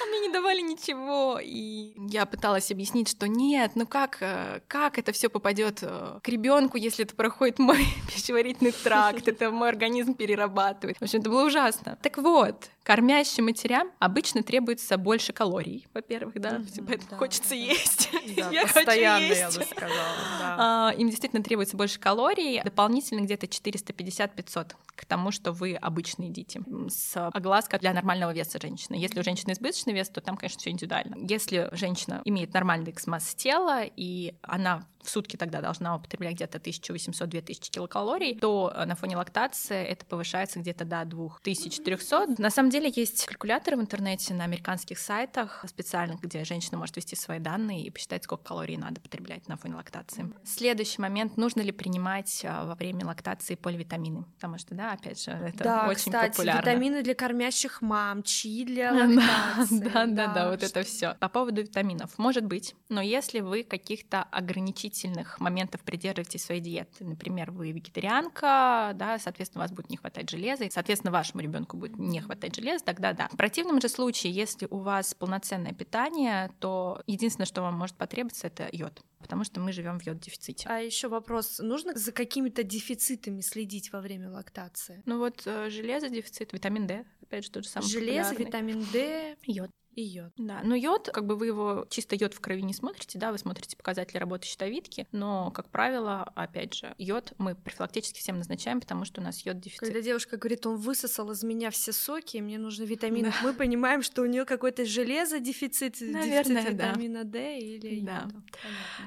А 0.00 0.06
мне 0.08 0.20
не 0.20 0.28
давали 0.32 0.60
ничего. 0.60 1.38
И 1.42 1.92
я 2.10 2.26
пыталась 2.26 2.70
объяснить, 2.70 3.08
что 3.08 3.28
нет, 3.28 3.72
ну 3.74 3.86
как, 3.86 4.18
э, 4.20 4.60
как 4.68 4.98
это 4.98 5.12
все 5.12 5.28
попадет 5.28 5.80
э, 5.82 6.18
к 6.22 6.28
ребенку, 6.28 6.76
если 6.76 7.04
это 7.04 7.14
проходит 7.14 7.58
мой 7.58 7.86
пищеварительный 8.14 8.72
тракт, 8.72 9.28
это 9.28 9.50
мой 9.50 9.68
организм 9.68 10.14
перерабатывает. 10.14 10.98
В 10.98 11.02
общем, 11.02 11.20
это 11.20 11.30
было 11.30 11.46
ужасно. 11.46 11.98
Так 12.02 12.18
вот, 12.18 12.70
Кормящим 12.84 13.44
матерям 13.44 13.92
обычно 14.00 14.42
требуется 14.42 14.98
больше 14.98 15.32
калорий, 15.32 15.86
во-первых, 15.94 16.34
да, 16.40 16.56
mm-hmm, 16.56 16.84
поэтому 16.84 17.10
да, 17.10 17.16
хочется 17.16 17.50
да, 17.50 17.54
есть. 17.54 18.10
Да, 18.36 18.50
я 18.50 18.62
постоянно, 18.62 19.28
хочу 19.28 19.40
есть. 19.40 19.40
я 19.40 19.60
бы 19.60 19.66
сказала. 19.66 20.16
Да. 20.38 20.56
А, 20.58 20.94
им 20.96 21.08
действительно 21.08 21.42
требуется 21.44 21.76
больше 21.76 22.00
калорий, 22.00 22.60
дополнительно 22.62 23.20
где-то 23.20 23.46
450-500 23.46 24.72
к 24.96 25.04
тому, 25.04 25.30
что 25.30 25.52
вы 25.52 25.74
обычно 25.74 26.24
едите, 26.24 26.62
с 26.88 27.28
оглаской 27.28 27.78
для 27.78 27.92
нормального 27.92 28.32
веса 28.32 28.58
женщины. 28.60 28.96
Если 28.96 29.20
у 29.20 29.22
женщины 29.22 29.52
избыточный 29.52 29.81
вес, 29.90 30.08
то 30.08 30.20
там, 30.20 30.36
конечно, 30.36 30.60
все 30.60 30.70
индивидуально. 30.70 31.16
Если 31.26 31.68
женщина 31.72 32.22
имеет 32.24 32.54
нормальный 32.54 32.82
индекс 32.92 33.06
массы 33.06 33.36
тела, 33.36 33.82
и 33.84 34.34
она 34.42 34.86
в 35.02 35.10
сутки 35.10 35.36
тогда 35.36 35.60
должна 35.60 35.96
употреблять 35.96 36.34
где-то 36.34 36.58
1800-2000 36.58 37.70
килокалорий, 37.70 38.38
то 38.38 38.72
на 38.86 38.94
фоне 38.94 39.16
лактации 39.16 39.84
это 39.84 40.04
повышается 40.06 40.60
где-то 40.60 40.84
до 40.84 41.04
2300. 41.04 42.36
На 42.38 42.50
самом 42.50 42.70
деле 42.70 42.92
есть 42.94 43.26
калькуляторы 43.26 43.76
в 43.76 43.80
интернете 43.80 44.34
на 44.34 44.44
американских 44.44 44.98
сайтах 44.98 45.64
специальных, 45.68 46.20
где 46.20 46.44
женщина 46.44 46.78
может 46.78 46.96
ввести 46.96 47.16
свои 47.16 47.38
данные 47.38 47.82
и 47.82 47.90
посчитать, 47.90 48.24
сколько 48.24 48.44
калорий 48.44 48.76
надо 48.76 49.00
потреблять 49.00 49.48
на 49.48 49.56
фоне 49.56 49.74
лактации. 49.74 50.32
Следующий 50.44 51.00
момент, 51.00 51.36
нужно 51.36 51.60
ли 51.60 51.72
принимать 51.72 52.44
а, 52.44 52.64
во 52.64 52.74
время 52.74 53.06
лактации 53.06 53.54
поливитамины? 53.54 54.24
Потому 54.36 54.58
что, 54.58 54.74
да, 54.74 54.92
опять 54.92 55.22
же, 55.22 55.30
это 55.30 55.64
да, 55.64 55.88
очень 55.88 56.12
кстати, 56.12 56.32
популярно. 56.32 56.60
витамины 56.60 57.02
для 57.02 57.14
кормящих 57.14 57.82
мам, 57.82 58.22
чаи 58.22 58.64
для 58.64 58.92
лактации. 58.92 59.78
Да, 59.78 60.06
да, 60.06 60.26
да, 60.28 60.50
вот 60.50 60.62
это 60.62 60.82
все. 60.82 61.16
По 61.20 61.28
поводу 61.28 61.62
витаминов, 61.62 62.18
может 62.18 62.44
быть, 62.44 62.74
но 62.88 63.00
если 63.00 63.40
вы 63.40 63.64
каких-то 63.64 64.22
ограничительных 64.22 64.91
моментов 65.38 65.80
придерживаетесь 65.82 66.44
своей 66.44 66.60
диеты, 66.60 67.04
например, 67.04 67.50
вы 67.50 67.72
вегетарианка, 67.72 68.92
да, 68.94 69.18
соответственно, 69.18 69.62
у 69.62 69.64
вас 69.64 69.72
будет 69.72 69.90
не 69.90 69.96
хватать 69.96 70.30
железа, 70.30 70.64
и, 70.64 70.70
соответственно, 70.70 71.12
вашему 71.12 71.42
ребенку 71.42 71.76
будет 71.76 71.98
не 71.98 72.20
хватать 72.20 72.54
железа, 72.54 72.84
тогда 72.84 73.12
да. 73.12 73.28
В 73.32 73.36
противном 73.36 73.80
же 73.80 73.88
случае, 73.88 74.32
если 74.32 74.66
у 74.70 74.78
вас 74.78 75.14
полноценное 75.14 75.72
питание, 75.72 76.50
то 76.58 77.02
единственное, 77.06 77.46
что 77.46 77.62
вам 77.62 77.74
может 77.74 77.96
потребоваться, 77.96 78.46
это 78.46 78.68
йод 78.72 79.02
потому 79.22 79.44
что 79.44 79.60
мы 79.60 79.72
живем 79.72 80.00
в 80.00 80.02
йод-дефиците. 80.04 80.66
А 80.68 80.78
еще 80.78 81.06
вопрос, 81.08 81.60
нужно 81.60 81.94
за 81.94 82.10
какими-то 82.10 82.64
дефицитами 82.64 83.40
следить 83.40 83.92
во 83.92 84.00
время 84.00 84.28
лактации? 84.30 85.00
Ну 85.06 85.18
вот 85.18 85.42
э, 85.46 85.70
железо 85.70 86.08
дефицит, 86.08 86.52
витамин 86.52 86.88
D, 86.88 87.04
опять 87.22 87.44
же 87.44 87.50
тот 87.52 87.64
же 87.64 87.70
самый 87.70 87.86
Железо, 87.86 88.34
витамин 88.34 88.84
D, 88.92 89.36
йод. 89.44 89.70
И 89.94 90.02
йод. 90.02 90.32
Да, 90.38 90.60
но 90.64 90.74
йод, 90.74 91.10
как 91.12 91.26
бы 91.26 91.36
вы 91.36 91.46
его 91.48 91.86
чисто 91.90 92.16
йод 92.16 92.32
в 92.32 92.40
крови 92.40 92.62
не 92.62 92.72
смотрите, 92.72 93.18
да, 93.18 93.30
вы 93.30 93.38
смотрите 93.38 93.76
показатели 93.76 94.16
работы 94.16 94.46
щитовидки, 94.46 95.06
но, 95.12 95.50
как 95.50 95.68
правило, 95.68 96.22
опять 96.34 96.74
же, 96.74 96.94
йод 96.96 97.34
мы 97.36 97.54
профилактически 97.54 98.18
всем 98.18 98.38
назначаем, 98.38 98.80
потому 98.80 99.04
что 99.04 99.20
у 99.20 99.24
нас 99.24 99.44
йод 99.44 99.60
дефицит. 99.60 99.80
Когда 99.80 100.00
девушка 100.00 100.38
говорит, 100.38 100.64
он 100.66 100.76
высосал 100.76 101.30
из 101.32 101.42
меня 101.42 101.70
все 101.70 101.92
соки, 101.92 102.38
мне 102.38 102.58
нужны 102.58 102.84
витамины, 102.84 103.28
да. 103.28 103.34
мы 103.42 103.52
понимаем, 103.52 104.02
что 104.02 104.22
у 104.22 104.26
нее 104.26 104.46
какой-то 104.46 104.86
железо 104.86 105.40
дефицит, 105.40 106.00
Наверное, 106.00 106.62
дефицит 106.62 106.72
витамина 106.72 107.24
да. 107.24 107.30
D 107.30 107.58
или 107.58 108.00
да. 108.00 108.22
йода. 108.22 108.42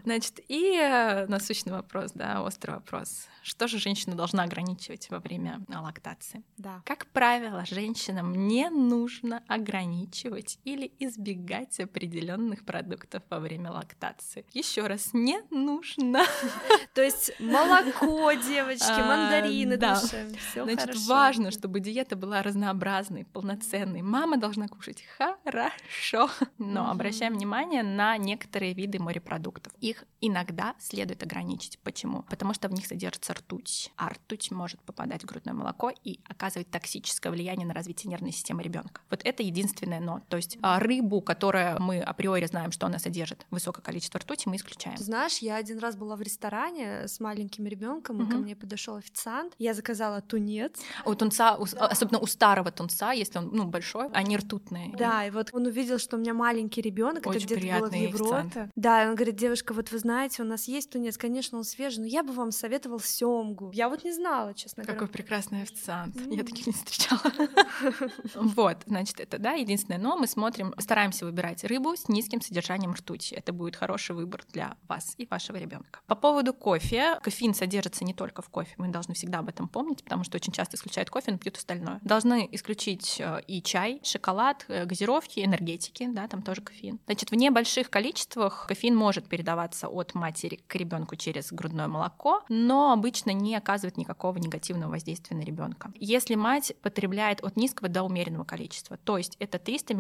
Значит, 0.04 0.40
и 0.48 0.76
э, 0.76 1.26
насущный 1.26 1.74
вопрос, 1.74 2.12
да, 2.14 2.44
острый 2.44 2.72
вопрос. 2.72 3.28
Что 3.42 3.68
же 3.68 3.80
женщина 3.80 4.16
должна 4.16 4.44
ограничивать 4.44 5.10
во 5.10 5.20
время 5.20 5.66
лактации? 5.68 6.44
Да. 6.58 6.82
Как 6.86 7.08
правило, 7.08 7.66
женщинам 7.66 8.48
не 8.48 8.70
нужно 8.70 9.44
ограничивать 9.48 10.60
и 10.64 10.75
или 10.76 10.92
избегать 11.00 11.80
определенных 11.80 12.66
продуктов 12.66 13.24
во 13.30 13.40
время 13.40 13.72
лактации. 13.72 14.46
Еще 14.52 14.88
раз, 14.88 15.10
не 15.14 15.42
нужно. 15.50 16.24
То 16.94 17.02
есть 17.02 17.32
молоко, 17.40 18.32
девочки, 18.34 18.84
а, 18.88 19.08
мандарины, 19.08 19.78
да. 19.78 19.96
Значит, 19.96 20.96
важно, 21.08 21.52
чтобы 21.52 21.80
диета 21.80 22.16
была 22.16 22.42
разнообразной, 22.42 23.26
полноценной. 23.26 24.02
Мама 24.02 24.38
должна 24.38 24.68
кушать 24.68 25.04
хорошо. 25.18 26.30
Но 26.58 26.90
обращаем 26.92 27.34
внимание 27.34 27.84
на 27.84 28.18
некоторые 28.18 28.74
виды 28.74 29.00
морепродуктов. 29.00 29.74
Их 29.80 30.04
иногда 30.22 30.76
следует 30.80 31.24
ограничить. 31.24 31.80
Почему? 31.80 32.24
Потому 32.24 32.54
что 32.54 32.68
в 32.68 32.74
них 32.74 32.86
содержится 32.86 33.34
ртуть. 33.34 33.92
А 33.96 34.10
ртуть 34.10 34.52
может 34.52 34.82
попадать 34.82 35.24
в 35.24 35.26
грудное 35.26 35.54
молоко 35.54 35.92
и 36.04 36.20
оказывать 36.26 36.70
токсическое 36.70 37.32
влияние 37.32 37.68
на 37.68 37.74
развитие 37.74 38.12
нервной 38.12 38.32
системы 38.32 38.62
ребенка. 38.64 39.02
Вот 39.10 39.22
это 39.24 39.44
единственное 39.44 40.00
но. 40.00 40.22
То 40.30 40.38
есть 40.38 40.58
рыбу, 40.80 41.22
которая 41.22 41.80
мы 41.80 42.02
априори 42.02 42.46
знаем, 42.46 42.72
что 42.72 42.86
она 42.86 43.00
содержит 43.00 43.46
высокое 43.52 43.84
количество 43.84 44.20
ртути, 44.20 44.48
мы 44.50 44.56
исключаем. 44.56 44.98
Знаешь, 44.98 45.38
я 45.40 45.56
один 45.56 45.80
раз 45.80 45.96
была 45.96 46.16
в 46.16 46.22
ресторане 46.22 47.08
с 47.08 47.20
маленьким 47.20 47.66
ребенком, 47.66 48.18
угу. 48.18 48.26
и 48.26 48.32
ко 48.32 48.38
мне 48.38 48.56
подошел 48.56 48.96
официант. 48.96 49.54
Я 49.58 49.74
заказала 49.74 50.22
тунец. 50.22 50.80
У 51.06 51.14
тунца, 51.16 51.56
у, 51.56 51.64
особенно 51.64 52.20
у 52.20 52.26
старого 52.26 52.72
тунца, 52.72 53.12
если 53.12 53.40
он 53.40 53.50
ну, 53.54 53.66
большой, 53.66 54.10
они 54.14 54.38
ртутные. 54.38 54.94
Да, 54.98 55.26
и 55.26 55.32
вот 55.32 55.50
он 55.54 55.66
увидел, 55.66 56.00
что 56.00 56.18
у 56.18 56.20
меня 56.20 56.34
маленький 56.34 56.82
ребенок, 56.82 57.26
это 57.26 57.40
где-то 57.40 57.80
было 57.80 57.90
в 57.90 57.94
Европе. 57.94 58.36
Официант. 58.36 58.72
Да, 58.76 59.04
и 59.04 59.08
он 59.08 59.16
говорит, 59.16 59.36
девушка, 59.36 59.74
вот 59.74 59.92
вы 59.92 60.00
знаете, 60.00 60.42
у 60.42 60.46
нас 60.46 60.68
есть 60.68 60.90
тунец, 60.90 61.18
конечно, 61.18 61.58
он 61.58 61.64
свежий, 61.64 62.00
но 62.00 62.08
я 62.08 62.24
бы 62.24 62.34
вам 62.34 62.52
советовал 62.52 63.00
семгу. 63.00 63.72
Я 63.74 63.90
вот 63.90 64.04
не 64.04 64.14
знала, 64.14 64.54
честно 64.54 64.84
Какой 64.84 64.96
говоря. 64.96 65.08
Какой 65.08 65.14
прекрасный 65.14 65.62
официант. 65.62 66.16
Mm. 66.16 66.36
Я 66.36 66.44
таких 66.44 66.68
не 66.68 66.74
встречала. 66.74 67.22
Вот, 68.36 68.78
значит, 68.86 69.20
это, 69.20 69.38
да, 69.38 69.54
единственное. 69.54 70.00
Но 70.00 70.18
мы 70.18 70.28
смотрим, 70.28 70.55
стараемся 70.80 71.26
выбирать 71.26 71.64
рыбу 71.64 71.96
с 71.96 72.08
низким 72.08 72.42
содержанием 72.42 72.94
ртути. 72.94 73.34
Это 73.36 73.54
будет 73.54 73.76
хороший 73.76 74.16
выбор 74.16 74.44
для 74.52 74.78
вас 74.88 75.14
и 75.18 75.28
вашего 75.30 75.58
ребенка. 75.58 76.00
По 76.08 76.16
поводу 76.16 76.54
кофе. 76.54 77.20
Кофеин 77.22 77.54
содержится 77.54 78.04
не 78.04 78.14
только 78.14 78.42
в 78.42 78.50
кофе. 78.50 78.74
Мы 78.78 78.90
должны 78.90 79.14
всегда 79.14 79.40
об 79.40 79.50
этом 79.50 79.68
помнить, 79.68 80.04
потому 80.04 80.24
что 80.24 80.38
очень 80.38 80.54
часто 80.54 80.78
исключают 80.78 81.10
кофе, 81.10 81.32
но 81.32 81.38
пьют 81.38 81.58
остальное. 81.58 82.00
Должны 82.04 82.48
исключить 82.52 83.20
э, 83.20 83.42
и 83.48 83.62
чай, 83.62 84.02
шоколад, 84.04 84.66
э, 84.68 84.86
газировки, 84.86 85.40
энергетики, 85.40 86.08
да, 86.08 86.28
там 86.28 86.42
тоже 86.42 86.62
кофеин. 86.62 87.00
Значит, 87.06 87.32
в 87.32 87.36
небольших 87.36 87.90
количествах 87.90 88.66
кофеин 88.68 88.96
может 88.96 89.28
передаваться 89.28 89.88
от 89.88 90.14
матери 90.14 90.60
к 90.68 90.76
ребенку 90.76 91.16
через 91.16 91.52
грудное 91.52 91.88
молоко, 91.88 92.44
но 92.50 92.92
обычно 92.92 93.32
не 93.32 93.56
оказывает 93.56 93.98
никакого 93.98 94.38
негативного 94.38 94.92
воздействия 94.92 95.36
на 95.38 95.42
ребенка. 95.42 95.92
Если 95.96 96.36
мать 96.36 96.74
потребляет 96.82 97.44
от 97.44 97.58
низкого 97.58 97.90
до 97.90 98.04
умеренного 98.04 98.44
количества, 98.44 98.98
то 98.98 99.18
есть 99.18 99.36
это 99.40 99.60
300 99.60 99.94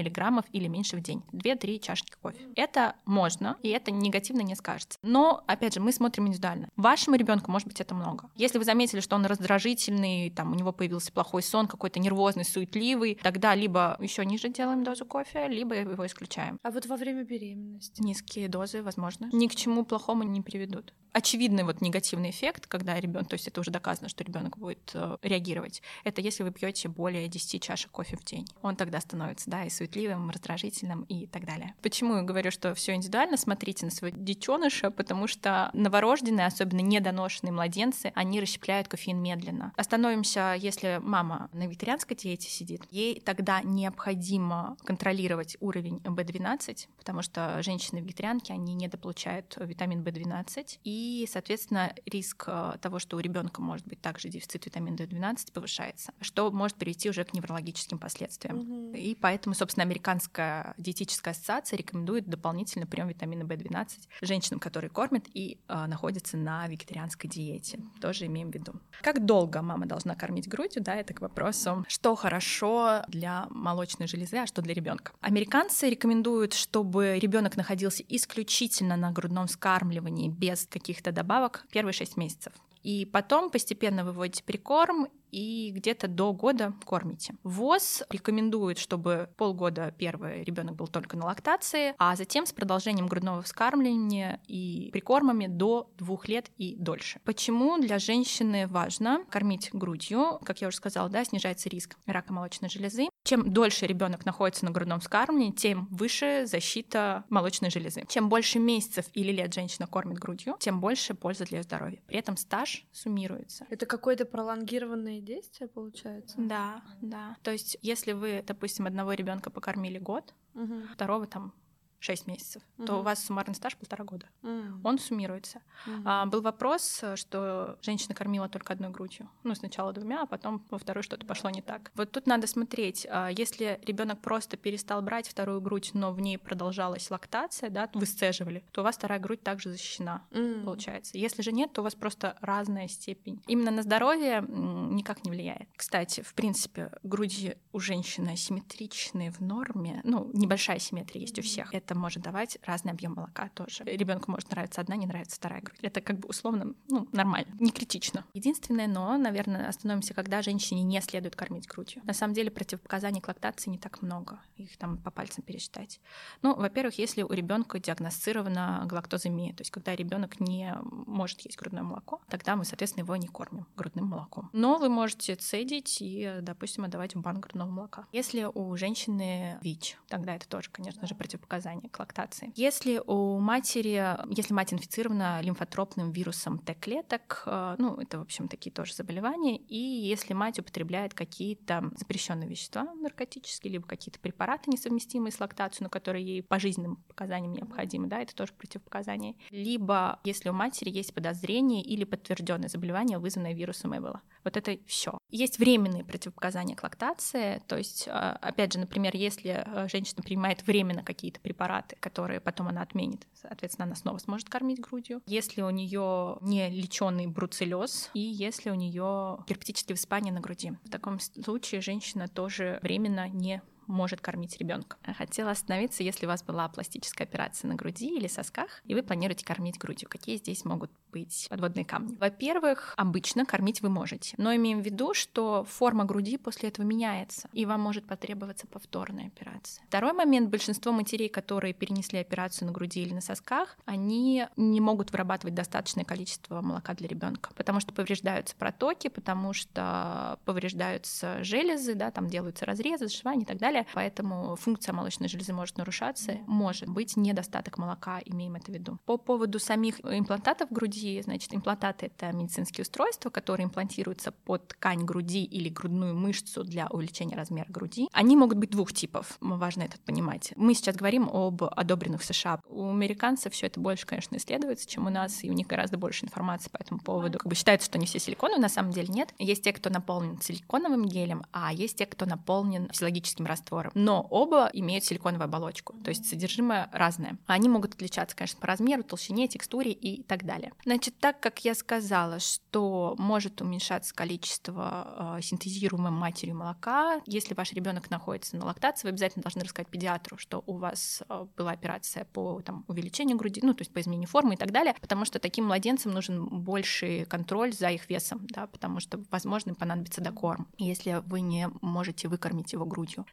миллиграммов 0.45 0.47
или 0.51 0.67
меньше 0.67 0.97
в 0.97 1.01
день. 1.01 1.23
2-3 1.33 1.79
чашки 1.79 2.13
кофе. 2.21 2.39
Это 2.55 2.95
можно, 3.05 3.57
и 3.63 3.69
это 3.69 3.91
негативно 3.91 4.41
не 4.41 4.55
скажется. 4.55 4.99
Но, 5.01 5.43
опять 5.47 5.73
же, 5.73 5.79
мы 5.79 5.91
смотрим 5.91 6.27
индивидуально. 6.27 6.69
Вашему 6.75 7.15
ребенку, 7.15 7.51
может 7.51 7.67
быть, 7.67 7.81
это 7.81 7.95
много. 7.95 8.29
Если 8.35 8.57
вы 8.57 8.63
заметили, 8.63 8.99
что 8.99 9.15
он 9.15 9.25
раздражительный, 9.25 10.29
там 10.29 10.51
у 10.51 10.55
него 10.55 10.71
появился 10.71 11.11
плохой 11.11 11.43
сон, 11.43 11.67
какой-то 11.67 11.99
нервозный, 11.99 12.45
суетливый, 12.45 13.19
тогда 13.21 13.55
либо 13.55 13.97
еще 13.99 14.25
ниже 14.25 14.49
делаем 14.49 14.83
дозу 14.83 15.05
кофе, 15.05 15.47
либо 15.47 15.75
его 15.75 16.05
исключаем. 16.05 16.59
А 16.63 16.71
вот 16.71 16.85
во 16.85 16.95
время 16.97 17.23
беременности? 17.23 18.01
Низкие 18.01 18.47
дозы, 18.47 18.81
возможно, 18.81 19.29
ни 19.31 19.47
к 19.47 19.55
чему 19.55 19.85
плохому 19.85 20.23
не 20.23 20.41
приведут 20.41 20.93
очевидный 21.15 21.63
вот 21.63 21.79
негативный 21.79 22.29
эффект, 22.31 22.67
когда 22.67 22.99
ребенок, 22.99 23.29
то 23.29 23.35
есть 23.35 23.47
это 23.47 23.61
уже 23.61 23.71
доказано, 23.71 24.09
что 24.09 24.25
ребенок 24.25 24.57
будет 24.57 24.91
э, 24.93 25.17
реагировать, 25.21 25.81
это 26.03 26.19
если 26.19 26.43
вы 26.43 26.51
пьете 26.51 26.89
более 26.89 27.29
10 27.29 27.63
чашек 27.63 27.89
кофе 27.89 28.17
в 28.17 28.25
день. 28.25 28.45
Он 28.61 28.75
тогда 28.75 28.99
становится, 28.99 29.49
да, 29.49 29.63
и 29.63 29.69
суетливым, 29.69 30.29
раздражительным 30.29 31.03
и 31.03 31.25
так 31.25 31.45
далее. 31.45 31.73
Почему 31.81 32.17
я 32.17 32.21
говорю, 32.21 32.51
что 32.51 32.75
все 32.75 32.95
индивидуально, 32.95 33.37
смотрите 33.37 33.85
на 33.85 33.91
своего 33.91 34.17
детеныша, 34.19 34.91
потому 34.91 35.27
что 35.27 35.69
новорожденные, 35.71 36.47
особенно 36.47 36.81
недоношенные 36.81 37.53
младенцы, 37.53 38.11
они 38.13 38.41
расщепляют 38.41 38.89
кофеин 38.89 39.17
медленно. 39.17 39.71
Остановимся, 39.77 40.53
если 40.57 40.99
мама 41.01 41.49
на 41.53 41.65
вегетарианской 41.65 42.17
диете 42.17 42.49
сидит, 42.49 42.81
ей 42.91 43.21
тогда 43.21 43.61
необходимо 43.61 44.75
контролировать 44.83 45.55
уровень 45.61 46.01
B12, 46.03 46.89
потому 46.97 47.21
что 47.21 47.63
женщины-вегетарианки, 47.63 48.51
они 48.51 48.73
недополучают 48.73 49.55
витамин 49.61 50.03
B12, 50.03 50.79
и 50.83 51.04
и, 51.05 51.27
соответственно, 51.27 51.93
риск 52.05 52.45
э, 52.47 52.77
того, 52.81 52.99
что 52.99 53.17
у 53.17 53.19
ребенка 53.19 53.61
может 53.61 53.85
быть 53.85 54.01
также 54.01 54.29
дефицит 54.29 54.65
витамина 54.65 54.95
D12 54.95 55.51
повышается, 55.53 56.13
что 56.21 56.51
может 56.51 56.77
привести 56.77 57.09
уже 57.09 57.23
к 57.23 57.33
неврологическим 57.33 57.99
последствиям. 57.99 58.59
Угу. 58.59 58.97
И 58.97 59.15
поэтому, 59.15 59.53
собственно, 59.53 59.83
Американская 59.83 60.73
диетическая 60.77 61.33
ассоциация 61.33 61.77
рекомендует 61.77 62.27
дополнительный 62.27 62.87
прием 62.87 63.07
витамина 63.07 63.43
B12 63.43 63.87
женщинам, 64.21 64.59
которые 64.59 64.89
кормят 64.89 65.25
и 65.33 65.59
э, 65.67 65.85
находятся 65.85 66.37
на 66.37 66.67
вегетарианской 66.67 67.29
диете. 67.29 67.79
Тоже 68.01 68.25
имеем 68.25 68.51
в 68.51 68.55
виду. 68.55 68.73
Как 69.01 69.25
долго 69.25 69.61
мама 69.61 69.85
должна 69.85 70.15
кормить 70.15 70.47
грудью, 70.47 70.81
да, 70.81 70.95
это 70.95 71.13
к 71.13 71.21
вопросу, 71.21 71.85
что 71.87 72.15
хорошо 72.15 73.03
для 73.07 73.47
молочной 73.51 74.07
железы, 74.07 74.37
а 74.37 74.47
что 74.47 74.61
для 74.61 74.73
ребенка. 74.73 75.11
Американцы 75.21 75.89
рекомендуют, 75.89 76.53
чтобы 76.53 77.19
ребенок 77.19 77.57
находился 77.57 78.03
исключительно 78.09 78.97
на 78.97 79.11
грудном 79.11 79.47
вскармливании 79.47 80.29
без 80.29 80.65
каких 80.65 80.94
каких-то 80.95 81.11
добавок 81.11 81.65
первые 81.71 81.93
6 81.93 82.17
месяцев. 82.17 82.53
И 82.83 83.05
потом 83.05 83.49
постепенно 83.49 84.05
выводите 84.05 84.43
прикорм 84.43 85.07
и 85.35 85.71
где-то 85.71 86.07
до 86.07 86.31
года 86.31 86.73
кормите. 86.85 87.35
ВОЗ 87.43 88.03
рекомендует, 88.09 88.77
чтобы 88.77 89.29
полгода 89.35 89.93
первый 89.97 90.45
ребенок 90.45 90.77
был 90.77 90.87
только 90.87 91.17
на 91.17 91.25
лактации, 91.25 91.93
а 91.97 92.15
затем 92.15 92.45
с 92.45 92.53
продолжением 92.53 93.07
грудного 93.07 93.41
вскармливания 93.41 94.39
и 94.47 94.89
прикормами 94.93 95.47
до 95.47 95.91
двух 95.97 96.29
лет 96.29 96.51
и 96.55 96.77
дольше. 96.77 97.19
Почему 97.25 97.77
для 97.79 97.99
женщины 97.99 98.65
важно 98.67 99.25
кормить 99.29 99.71
грудью? 99.73 100.39
Как 100.45 100.61
я 100.61 100.69
уже 100.69 100.77
сказала, 100.77 101.09
да, 101.09 101.25
снижается 101.25 101.67
риск 101.67 101.97
рака 102.05 102.31
молочной 102.31 102.69
железы. 102.69 103.09
Чем 103.25 103.51
дольше 103.51 103.87
ребенок 103.87 104.25
находится 104.25 104.63
на 104.63 104.71
грудном 104.71 105.01
вскармливании, 105.01 105.51
тем 105.51 105.89
выше 105.91 106.43
защита 106.45 107.25
молочной 107.29 107.71
железы. 107.71 108.05
Чем 108.07 108.29
больше 108.29 108.59
месяцев 108.59 109.07
или 109.13 109.33
лет 109.33 109.53
женщина 109.53 109.85
кормит 109.85 110.17
грудью, 110.17 110.55
тем 110.59 110.79
больше 110.79 111.13
пользы 111.13 111.43
для 111.43 111.61
здоровья. 111.61 111.99
При 112.07 112.19
этом 112.19 112.37
стаж 112.37 112.85
суммируется. 112.93 113.65
Это 113.69 113.85
какое-то 113.85 114.23
пролонгированное 114.23 115.24
действия, 115.25 115.67
получается? 115.67 116.35
Да, 116.37 116.81
да. 117.01 117.37
То 117.43 117.51
есть, 117.51 117.77
если 117.81 118.13
вы, 118.13 118.43
допустим, 118.45 118.85
одного 118.85 119.13
ребенка 119.13 119.49
покормили 119.49 119.97
год, 119.97 120.33
угу. 120.53 120.83
второго 120.93 121.27
там 121.27 121.53
6 121.99 122.27
месяцев, 122.27 122.61
угу. 122.77 122.87
то 122.87 122.99
у 122.99 123.01
вас 123.01 123.23
суммарный 123.23 123.55
стаж 123.55 123.75
полтора 123.75 124.03
года. 124.03 124.27
Угу. 124.43 124.81
Он 124.83 124.99
суммируется. 124.99 125.61
Угу. 125.87 126.01
А, 126.05 126.25
был 126.25 126.41
вопрос, 126.41 127.03
что 127.15 127.77
женщина 127.81 128.13
кормила 128.13 128.47
только 128.47 128.73
одной 128.73 128.91
грудью. 128.91 129.29
Ну, 129.43 129.55
сначала 129.55 129.93
двумя, 129.93 130.23
а 130.23 130.25
потом 130.25 130.63
во 130.69 130.77
второй 130.77 131.03
что-то 131.03 131.25
пошло 131.25 131.49
не 131.49 131.61
так. 131.61 131.91
Вот 131.95 132.11
тут 132.11 132.27
надо 132.27 132.47
смотреть, 132.47 133.07
а, 133.09 133.29
если 133.29 133.79
ребенок 133.85 134.21
просто 134.21 134.57
перестал 134.57 135.01
брать 135.01 135.27
вторую 135.27 135.61
грудь, 135.61 135.91
но 135.93 136.11
в 136.11 136.19
ней 136.19 136.37
продолжалась 136.37 137.09
лактация, 137.09 137.69
да, 137.69 137.89
вы 137.93 138.05
сцеживали, 138.05 138.63
то 138.71 138.81
у 138.81 138.83
вас 138.83 138.95
вторая 138.97 139.19
грудь 139.19 139.41
также 139.41 139.71
защищена, 139.71 140.23
угу. 140.31 140.65
получается. 140.65 141.17
Если 141.17 141.41
же 141.41 141.51
нет, 141.51 141.73
то 141.73 141.81
у 141.81 141.83
вас 141.83 141.95
просто 141.95 142.37
разная 142.41 142.87
степень. 142.87 143.41
Именно 143.47 143.71
на 143.71 143.83
здоровье 143.83 144.45
никак 144.47 145.23
не 145.23 145.31
влияет. 145.31 145.67
Кстати, 145.75 146.21
в 146.21 146.33
принципе, 146.33 146.91
груди 147.03 147.55
у 147.71 147.79
женщины 147.79 148.29
асимметричные 148.29 149.31
в 149.31 149.39
норме, 149.41 150.01
ну, 150.03 150.29
небольшая 150.33 150.79
симметрия 150.79 151.21
есть 151.21 151.39
у 151.39 151.41
всех. 151.41 151.73
Это 151.85 151.93
может 151.93 152.23
давать 152.23 152.57
разный 152.63 152.93
объем 152.93 153.13
молока 153.13 153.49
тоже. 153.49 153.83
Ребенку 153.83 154.31
может 154.31 154.49
нравиться 154.49 154.81
одна, 154.81 154.95
не 154.95 155.05
нравится 155.05 155.35
вторая 155.35 155.61
грудь. 155.61 155.77
Это 155.83 156.01
как 156.01 156.17
бы 156.17 156.27
условно, 156.27 156.73
ну, 156.87 157.07
нормально, 157.11 157.53
не 157.59 157.71
критично. 157.71 158.25
Единственное, 158.33 158.87
но, 158.87 159.15
наверное, 159.17 159.69
остановимся, 159.69 160.15
когда 160.15 160.41
женщине 160.41 160.81
не 160.81 160.99
следует 161.01 161.35
кормить 161.35 161.67
грудью. 161.67 162.01
На 162.05 162.13
самом 162.13 162.33
деле 162.33 162.49
противопоказаний 162.49 163.21
к 163.21 163.27
лактации 163.27 163.69
не 163.69 163.77
так 163.77 164.01
много, 164.01 164.39
их 164.55 164.75
там 164.77 164.97
по 164.97 165.11
пальцам 165.11 165.43
пересчитать. 165.43 165.99
Ну, 166.41 166.55
во-первых, 166.55 166.97
если 166.97 167.21
у 167.21 167.31
ребенка 167.31 167.77
диагностирована 167.77 168.85
галактоземия, 168.87 169.53
то 169.53 169.61
есть 169.61 169.69
когда 169.69 169.95
ребенок 169.95 170.39
не 170.39 170.73
может 170.81 171.41
есть 171.41 171.57
грудное 171.57 171.83
молоко, 171.83 172.19
тогда 172.29 172.55
мы, 172.55 172.65
соответственно, 172.65 173.03
его 173.03 173.15
не 173.15 173.27
кормим 173.27 173.67
грудным 173.75 174.07
молоком. 174.07 174.49
Но 174.53 174.79
вы 174.79 174.89
можете 174.89 175.35
цедить 175.35 175.97
и, 176.01 176.39
допустим, 176.41 176.85
отдавать 176.85 177.13
в 177.13 177.21
банк 177.21 177.45
грудного 177.45 177.69
молока. 177.69 178.07
Если 178.11 178.47
у 178.51 178.75
женщины 178.75 179.59
ВИЧ, 179.61 179.97
тогда 180.07 180.35
это 180.35 180.47
тоже, 180.47 180.71
конечно 180.71 181.05
же, 181.05 181.13
противопоказание 181.13 181.74
к 181.81 181.99
лактации. 181.99 182.51
Если 182.55 183.01
у 183.05 183.39
матери, 183.39 184.17
если 184.35 184.53
мать 184.53 184.73
инфицирована 184.73 185.41
лимфотропным 185.41 186.11
вирусом 186.11 186.59
Т-клеток, 186.59 187.43
э, 187.45 187.75
ну, 187.77 187.95
это, 187.95 188.19
в 188.19 188.21
общем, 188.21 188.47
такие 188.47 188.71
тоже 188.71 188.93
заболевания, 188.93 189.57
и 189.57 189.77
если 189.77 190.33
мать 190.33 190.59
употребляет 190.59 191.13
какие-то 191.13 191.91
запрещенные 191.95 192.49
вещества 192.49 192.93
наркотические, 192.95 193.73
либо 193.73 193.87
какие-то 193.87 194.19
препараты, 194.19 194.71
несовместимые 194.71 195.31
с 195.31 195.39
лактацией, 195.39 195.85
но 195.85 195.89
которые 195.89 196.25
ей 196.25 196.43
по 196.43 196.59
жизненным 196.59 196.97
показаниям 197.07 197.53
необходимы, 197.53 198.07
да, 198.07 198.21
это 198.21 198.35
тоже 198.35 198.53
противопоказание. 198.53 199.35
Либо 199.49 200.19
если 200.23 200.49
у 200.49 200.53
матери 200.53 200.89
есть 200.89 201.13
подозрение 201.13 201.81
или 201.81 202.03
подтвержденное 202.03 202.69
заболевание, 202.69 203.17
вызванное 203.17 203.53
вирусом 203.53 203.97
Эбола. 203.97 204.21
Вот 204.43 204.57
это 204.57 204.77
все. 204.85 205.17
Есть 205.29 205.59
временные 205.59 206.03
противопоказания 206.03 206.75
к 206.75 206.83
лактации, 206.83 207.61
то 207.67 207.77
есть, 207.77 208.07
а, 208.07 208.37
опять 208.41 208.73
же, 208.73 208.79
например, 208.79 209.15
если 209.15 209.49
а, 209.49 209.87
женщина 209.87 210.21
принимает 210.21 210.65
временно 210.65 211.03
какие-то 211.03 211.39
препараты, 211.39 211.64
которые 211.99 212.39
потом 212.39 212.67
она 212.67 212.81
отменит, 212.81 213.27
соответственно, 213.33 213.85
она 213.85 213.95
снова 213.95 214.17
сможет 214.17 214.49
кормить 214.49 214.79
грудью. 214.79 215.21
Если 215.25 215.61
у 215.61 215.69
нее 215.69 216.37
не 216.41 216.69
леченый 216.69 217.27
бруцеллез 217.27 218.09
и 218.13 218.19
если 218.19 218.69
у 218.69 218.75
нее 218.75 219.39
герпетические 219.47 219.95
воспаления 219.95 220.31
на 220.31 220.41
груди. 220.41 220.73
В 220.83 220.89
таком 220.89 221.19
случае 221.19 221.81
женщина 221.81 222.27
тоже 222.27 222.79
временно 222.81 223.27
не 223.29 223.61
может 223.87 224.21
кормить 224.21 224.57
ребенка. 224.57 224.97
Хотела 225.17 225.51
остановиться, 225.51 226.03
если 226.03 226.25
у 226.25 226.29
вас 226.29 226.43
была 226.43 226.67
пластическая 226.69 227.27
операция 227.27 227.67
на 227.67 227.75
груди 227.75 228.15
или 228.15 228.27
сосках, 228.27 228.81
и 228.85 228.95
вы 228.95 229.03
планируете 229.03 229.45
кормить 229.45 229.77
грудью. 229.77 230.09
Какие 230.09 230.37
здесь 230.37 230.65
могут 230.65 230.91
быть 231.15 231.47
подводные 231.49 231.85
камни? 231.85 232.17
Во-первых, 232.19 232.93
обычно 232.97 233.45
кормить 233.45 233.81
вы 233.81 233.89
можете, 233.89 234.35
но 234.37 234.55
имеем 234.55 234.81
в 234.81 234.85
виду, 234.85 235.13
что 235.13 235.65
форма 235.69 236.05
груди 236.05 236.37
после 236.37 236.69
этого 236.69 236.85
меняется, 236.85 237.49
и 237.53 237.65
вам 237.65 237.81
может 237.81 238.05
потребоваться 238.05 238.67
повторная 238.67 239.27
операция. 239.27 239.83
Второй 239.87 240.13
момент, 240.13 240.49
большинство 240.49 240.91
матерей, 240.91 241.29
которые 241.29 241.73
перенесли 241.73 242.19
операцию 242.19 242.67
на 242.67 242.71
груди 242.71 243.01
или 243.01 243.13
на 243.13 243.21
сосках, 243.21 243.77
они 243.85 244.45
не 244.57 244.81
могут 244.81 245.11
вырабатывать 245.11 245.53
достаточное 245.53 246.05
количество 246.05 246.61
молока 246.61 246.93
для 246.93 247.07
ребенка, 247.07 247.51
потому 247.55 247.79
что 247.79 247.93
повреждаются 247.93 248.55
протоки, 248.55 249.09
потому 249.09 249.53
что 249.53 250.39
повреждаются 250.45 251.43
железы, 251.43 251.93
да, 251.93 252.11
там 252.11 252.27
делаются 252.27 252.65
разрезы, 252.65 253.07
зашивания 253.07 253.43
и 253.43 253.45
так 253.45 253.57
далее, 253.57 253.75
далее. 253.75 253.87
Поэтому 253.93 254.55
функция 254.55 254.93
молочной 254.93 255.29
железы 255.29 255.53
может 255.53 255.77
нарушаться, 255.77 256.37
может 256.47 256.89
быть 256.89 257.17
недостаток 257.17 257.77
молока, 257.77 258.19
имеем 258.25 258.55
это 258.55 258.71
в 258.71 258.73
виду. 258.73 258.97
По 259.05 259.17
поводу 259.17 259.59
самих 259.59 259.99
имплантатов 260.01 260.71
груди, 260.71 261.04
значит, 261.23 261.53
имплантаты— 261.53 262.05
это 262.17 262.31
медицинские 262.35 262.83
устройства, 262.83 263.29
которые 263.29 263.65
имплантируются 263.65 264.31
под 264.31 264.67
ткань 264.69 265.03
груди 265.05 265.43
или 265.43 265.69
грудную 265.69 266.15
мышцу 266.15 266.63
для 266.63 266.87
увеличения 266.87 267.35
размера 267.35 267.67
груди. 267.69 268.07
Они 268.11 268.35
могут 268.35 268.57
быть 268.57 268.71
двух 268.71 268.93
типов, 268.93 269.37
важно 269.39 269.83
это 269.83 269.97
понимать. 269.99 270.53
Мы 270.55 270.73
сейчас 270.73 270.95
говорим 270.95 271.29
об 271.31 271.63
одобренных 271.63 272.21
в 272.21 272.25
США. 272.25 272.59
У 272.67 272.89
американцев 272.89 273.53
все 273.53 273.67
это 273.67 273.79
больше, 273.79 274.05
конечно, 274.05 274.35
исследуется, 274.37 274.87
чем 274.87 275.07
у 275.07 275.09
нас, 275.09 275.43
и 275.43 275.49
у 275.49 275.53
них 275.53 275.67
гораздо 275.67 275.97
больше 275.97 276.25
информации 276.25 276.69
по 276.69 276.77
этому 276.77 276.99
поводу. 276.99 277.39
Как 277.39 277.47
бы 277.47 277.55
считается, 277.55 277.85
что 277.85 277.97
не 277.97 278.05
все 278.05 278.19
силиконы, 278.19 278.57
на 278.57 278.69
самом 278.69 278.91
деле 278.91 279.07
нет. 279.09 279.33
Есть 279.37 279.63
те, 279.63 279.73
кто 279.73 279.89
наполнен 279.89 280.41
силиконовым 280.41 281.05
гелем, 281.05 281.43
а 281.51 281.73
есть 281.73 281.97
те, 281.97 282.05
кто 282.05 282.25
наполнен 282.25 282.89
физиологическим 282.91 283.45
раствором. 283.45 283.91
Но 283.93 284.25
оба 284.29 284.69
имеют 284.73 285.03
силиконовую 285.05 285.45
оболочку, 285.45 285.93
то 286.03 286.09
есть 286.09 286.27
содержимое 286.27 286.89
разное. 286.91 287.37
Они 287.45 287.69
могут 287.69 287.93
отличаться, 287.93 288.35
конечно, 288.35 288.59
по 288.59 288.67
размеру, 288.67 289.03
толщине, 289.03 289.47
текстуре 289.47 289.91
и 289.91 290.23
так 290.23 290.45
далее. 290.45 290.73
Значит, 290.95 291.19
так 291.19 291.41
как 291.41 291.65
я 291.65 291.75
сказала, 291.75 292.39
что 292.39 293.15
может 293.17 293.59
уменьшаться 293.59 294.15
количество 294.15 295.35
э, 295.37 295.41
синтезируемой 295.41 296.13
матерью 296.13 296.55
молока, 296.55 297.19
если 297.25 297.53
ваш 297.53 297.73
ребенок 297.73 298.09
находится 298.09 298.55
на 298.55 298.63
лактации, 298.63 299.07
вы 299.07 299.09
обязательно 299.09 299.43
должны 299.43 299.63
рассказать 299.63 299.89
педиатру, 299.89 300.37
что 300.37 300.63
у 300.65 300.77
вас 300.77 301.21
э, 301.27 301.47
была 301.57 301.71
операция 301.71 302.23
по 302.23 302.61
там, 302.61 302.85
увеличению 302.87 303.35
груди, 303.35 303.59
ну, 303.61 303.73
то 303.73 303.81
есть 303.81 303.91
по 303.91 303.99
изменению 303.99 304.29
формы 304.29 304.53
и 304.53 304.57
так 304.57 304.71
далее, 304.71 304.95
потому 305.01 305.25
что 305.25 305.37
таким 305.37 305.65
младенцам 305.65 306.13
нужен 306.13 306.47
больший 306.47 307.25
контроль 307.25 307.73
за 307.73 307.89
их 307.89 308.09
весом, 308.09 308.47
да, 308.47 308.65
потому 308.67 309.01
что, 309.01 309.21
возможно, 309.31 309.71
им 309.71 309.75
понадобится 309.75 310.21
докорм, 310.21 310.65
если 310.77 311.21
вы 311.25 311.41
не 311.41 311.67
можете 311.81 312.29
выкормить 312.29 312.71
его 312.71 312.85
грудью. 312.85 313.25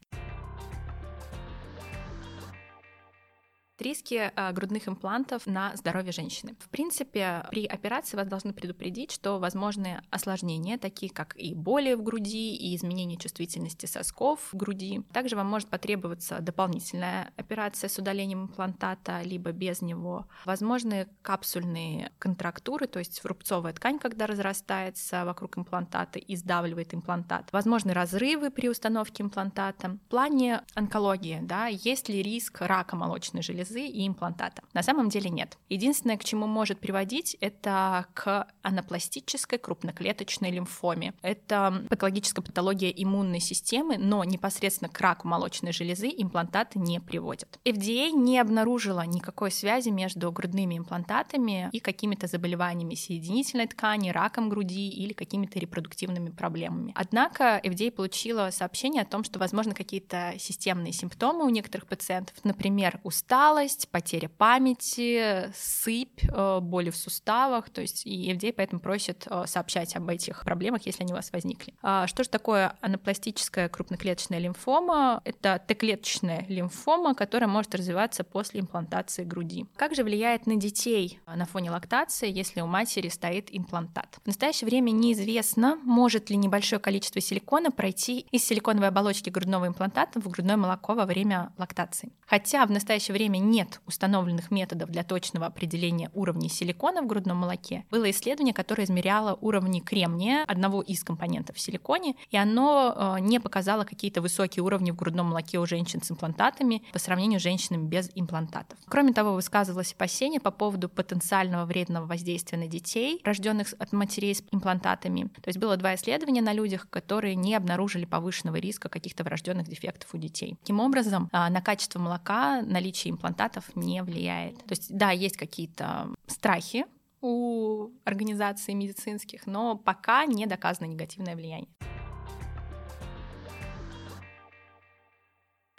Риски 3.79 4.33
э, 4.35 4.53
грудных 4.53 4.89
имплантов 4.89 5.47
на 5.47 5.75
здоровье 5.77 6.13
женщины. 6.13 6.55
В 6.59 6.69
принципе, 6.69 7.45
при 7.51 7.67
операции 7.67 8.17
вас 8.17 8.27
должны 8.27 8.53
предупредить, 8.53 9.11
что 9.11 9.39
возможны 9.39 10.03
осложнения, 10.11 10.79
такие 10.79 11.13
как 11.13 11.35
и 11.37 11.55
боли 11.55 11.95
в 11.95 12.03
груди, 12.03 12.55
и 12.55 12.77
изменение 12.77 13.19
чувствительности 13.19 13.87
сосков 13.87 14.41
в 14.53 14.57
груди. 14.57 15.03
Также 15.13 15.37
вам 15.37 15.47
может 15.47 15.69
потребоваться 15.69 16.41
дополнительная 16.41 17.33
операция 17.37 17.89
с 17.89 17.99
удалением 17.99 18.45
имплантата, 18.45 19.23
либо 19.23 19.53
без 19.53 19.83
него. 19.83 20.27
Возможны 20.45 21.09
капсульные 21.23 22.13
контрактуры, 22.19 22.87
то 22.87 22.99
есть 22.99 23.25
рубцовая 23.25 23.73
ткань, 23.73 23.99
когда 23.99 24.27
разрастается 24.27 25.25
вокруг 25.25 25.59
имплантата 25.59 26.19
и 26.19 26.37
сдавливает 26.37 26.95
имплантат. 26.95 27.53
Возможны 27.53 27.93
разрывы 27.93 28.51
при 28.51 28.69
установке 28.69 29.23
имплантата. 29.23 29.99
В 30.07 30.09
плане 30.09 30.63
онкологии, 30.75 31.41
да, 31.43 31.67
есть 31.67 32.09
ли 32.09 32.23
риск 32.23 32.61
рака 32.61 32.97
молочной 32.97 33.43
железы, 33.43 33.62
железы 33.63 33.87
и 33.87 34.07
имплантата. 34.07 34.63
На 34.73 34.83
самом 34.83 35.09
деле 35.09 35.31
нет. 35.31 35.59
Единственное, 35.69 36.17
к 36.17 36.25
чему 36.25 36.47
может 36.47 36.81
приводить, 36.81 37.37
это 37.41 38.07
к 38.15 38.47
анапластической 38.63 39.59
крупноклеточной 39.59 40.51
лимфоме. 40.51 41.15
Это 41.23 41.85
патологическая 41.89 42.45
патология 42.45 42.91
иммунной 42.91 43.41
системы, 43.41 43.99
но 43.99 44.25
непосредственно 44.25 44.89
к 44.89 45.01
раку 45.01 45.29
молочной 45.29 45.73
железы 45.73 46.09
имплантаты 46.09 46.79
не 46.79 47.01
приводят. 47.01 47.59
FDA 47.65 48.11
не 48.11 48.39
обнаружила 48.39 49.05
никакой 49.07 49.51
связи 49.51 49.91
между 49.91 50.31
грудными 50.33 50.79
имплантатами 50.79 51.69
и 51.73 51.81
какими-то 51.81 52.27
заболеваниями 52.27 52.95
соединительной 52.95 53.67
ткани, 53.67 54.11
раком 54.11 54.49
груди 54.49 54.89
или 54.89 55.13
какими-то 55.13 55.59
репродуктивными 55.59 56.31
проблемами. 56.31 56.93
Однако 56.95 57.61
FDA 57.65 57.91
получила 57.91 58.51
сообщение 58.51 59.03
о 59.03 59.07
том, 59.07 59.25
что 59.25 59.39
возможно 59.39 59.75
какие-то 59.75 60.35
системные 60.39 60.93
симптомы 60.93 61.45
у 61.45 61.49
некоторых 61.49 61.87
пациентов, 61.89 62.37
например, 62.45 63.01
усталость, 63.03 63.52
усталость, 63.53 63.89
потеря 63.91 64.29
памяти, 64.29 65.51
сыпь, 65.55 66.25
э, 66.25 66.61
боли 66.61 66.91
в 66.91 66.97
суставах, 66.97 67.71
то 67.71 67.81
есть 67.81 68.07
и 68.07 68.33
FDA 68.33 68.53
поэтому 68.53 68.81
просит 68.81 69.27
э, 69.29 69.45
сообщать 69.47 69.95
об 69.97 70.09
этих 70.09 70.45
проблемах, 70.45 70.83
если 70.87 71.03
они 71.03 71.13
у 71.13 71.17
вас 71.17 71.31
возникли. 71.33 71.75
А 71.83 72.07
что 72.07 72.25
же 72.25 72.31
такое 72.31 72.77
анапластическая 72.81 73.69
крупноклеточная 73.69 74.39
лимфома? 74.39 75.21
Это 75.25 75.63
Т-клеточная 75.67 76.47
лимфома, 76.49 77.15
которая 77.15 77.49
может 77.49 77.75
развиваться 77.75 78.25
после 78.25 78.61
имплантации 78.61 79.25
груди. 79.25 79.67
Как 79.77 79.95
же 79.95 80.03
влияет 80.03 80.47
на 80.47 80.57
детей 80.57 81.21
на 81.27 81.45
фоне 81.45 81.71
лактации, 81.71 82.31
если 82.31 82.61
у 82.61 82.67
матери 82.67 83.09
стоит 83.09 83.49
имплантат? 83.51 84.19
В 84.25 84.27
настоящее 84.27 84.67
время 84.67 84.91
неизвестно, 84.91 85.79
может 85.83 86.31
ли 86.31 86.37
небольшое 86.37 86.81
количество 86.81 87.21
силикона 87.21 87.71
пройти 87.71 88.21
из 88.31 88.45
силиконовой 88.45 88.89
оболочки 88.89 89.31
грудного 89.31 89.67
имплантата 89.67 90.21
в 90.21 90.29
грудное 90.29 90.57
молоко 90.57 90.95
во 90.95 91.05
время 91.05 91.53
лактации. 91.59 92.13
Хотя 92.27 92.65
в 92.65 92.71
настоящее 92.71 93.15
время 93.15 93.42
нет 93.43 93.81
установленных 93.87 94.51
методов 94.51 94.91
для 94.91 95.05
точного 95.05 95.47
определения 95.47 96.11
уровней 96.15 96.49
силикона 96.49 97.03
в 97.03 97.07
грудном 97.07 97.39
молоке, 97.39 97.85
было 97.91 98.11
исследование, 98.11 98.55
которое 98.55 98.85
измеряло 98.85 99.37
уровни 99.41 99.81
кремния, 99.81 100.45
одного 100.47 100.81
из 100.83 101.03
компонентов 101.05 101.57
в 101.57 101.61
силиконе, 101.61 102.15
и 102.31 102.37
оно 102.37 102.95
э, 102.95 103.21
не 103.21 103.41
показало 103.41 103.85
какие-то 103.85 104.23
высокие 104.23 104.63
уровни 104.63 104.91
в 104.91 104.97
грудном 104.97 105.27
молоке 105.27 105.59
у 105.59 105.67
женщин 105.67 106.03
с 106.03 106.11
имплантатами 106.11 106.83
по 106.93 106.99
сравнению 106.99 107.41
с 107.41 107.43
женщинами 107.43 107.87
без 107.87 108.11
имплантатов. 108.15 108.79
Кроме 108.87 109.13
того, 109.13 109.35
высказывалось 109.35 109.93
опасение 109.93 110.41
по 110.41 110.51
поводу 110.51 110.89
потенциального 110.89 111.65
вредного 111.65 112.07
воздействия 112.07 112.59
на 112.59 112.67
детей, 112.67 113.21
рожденных 113.25 113.75
от 113.79 113.93
матерей 113.93 114.35
с 114.35 114.43
имплантатами. 114.51 115.25
То 115.43 115.49
есть 115.49 115.59
было 115.59 115.77
два 115.77 115.95
исследования 115.95 116.43
на 116.43 116.53
людях, 116.53 116.89
которые 116.91 117.35
не 117.35 117.55
обнаружили 117.55 118.05
повышенного 118.05 118.57
риска 118.57 118.89
каких-то 118.89 119.25
врожденных 119.25 119.69
дефектов 119.69 120.15
у 120.15 120.19
детей. 120.19 120.57
Таким 120.61 120.81
образом, 120.81 121.29
э, 121.33 121.49
на 121.49 121.61
качество 121.61 121.99
молока 121.99 122.63
наличие 122.63 123.13
имплантатов 123.13 123.32
имплантатов 123.33 123.75
не 123.75 124.03
влияет. 124.03 124.59
То 124.59 124.73
есть, 124.73 124.95
да, 124.95 125.11
есть 125.11 125.37
какие-то 125.37 126.09
страхи 126.27 126.85
у 127.21 127.91
организаций 128.05 128.75
медицинских, 128.75 129.47
но 129.47 129.77
пока 129.77 130.27
не 130.27 130.47
доказано 130.47 130.87
негативное 130.87 131.37
влияние. 131.37 131.69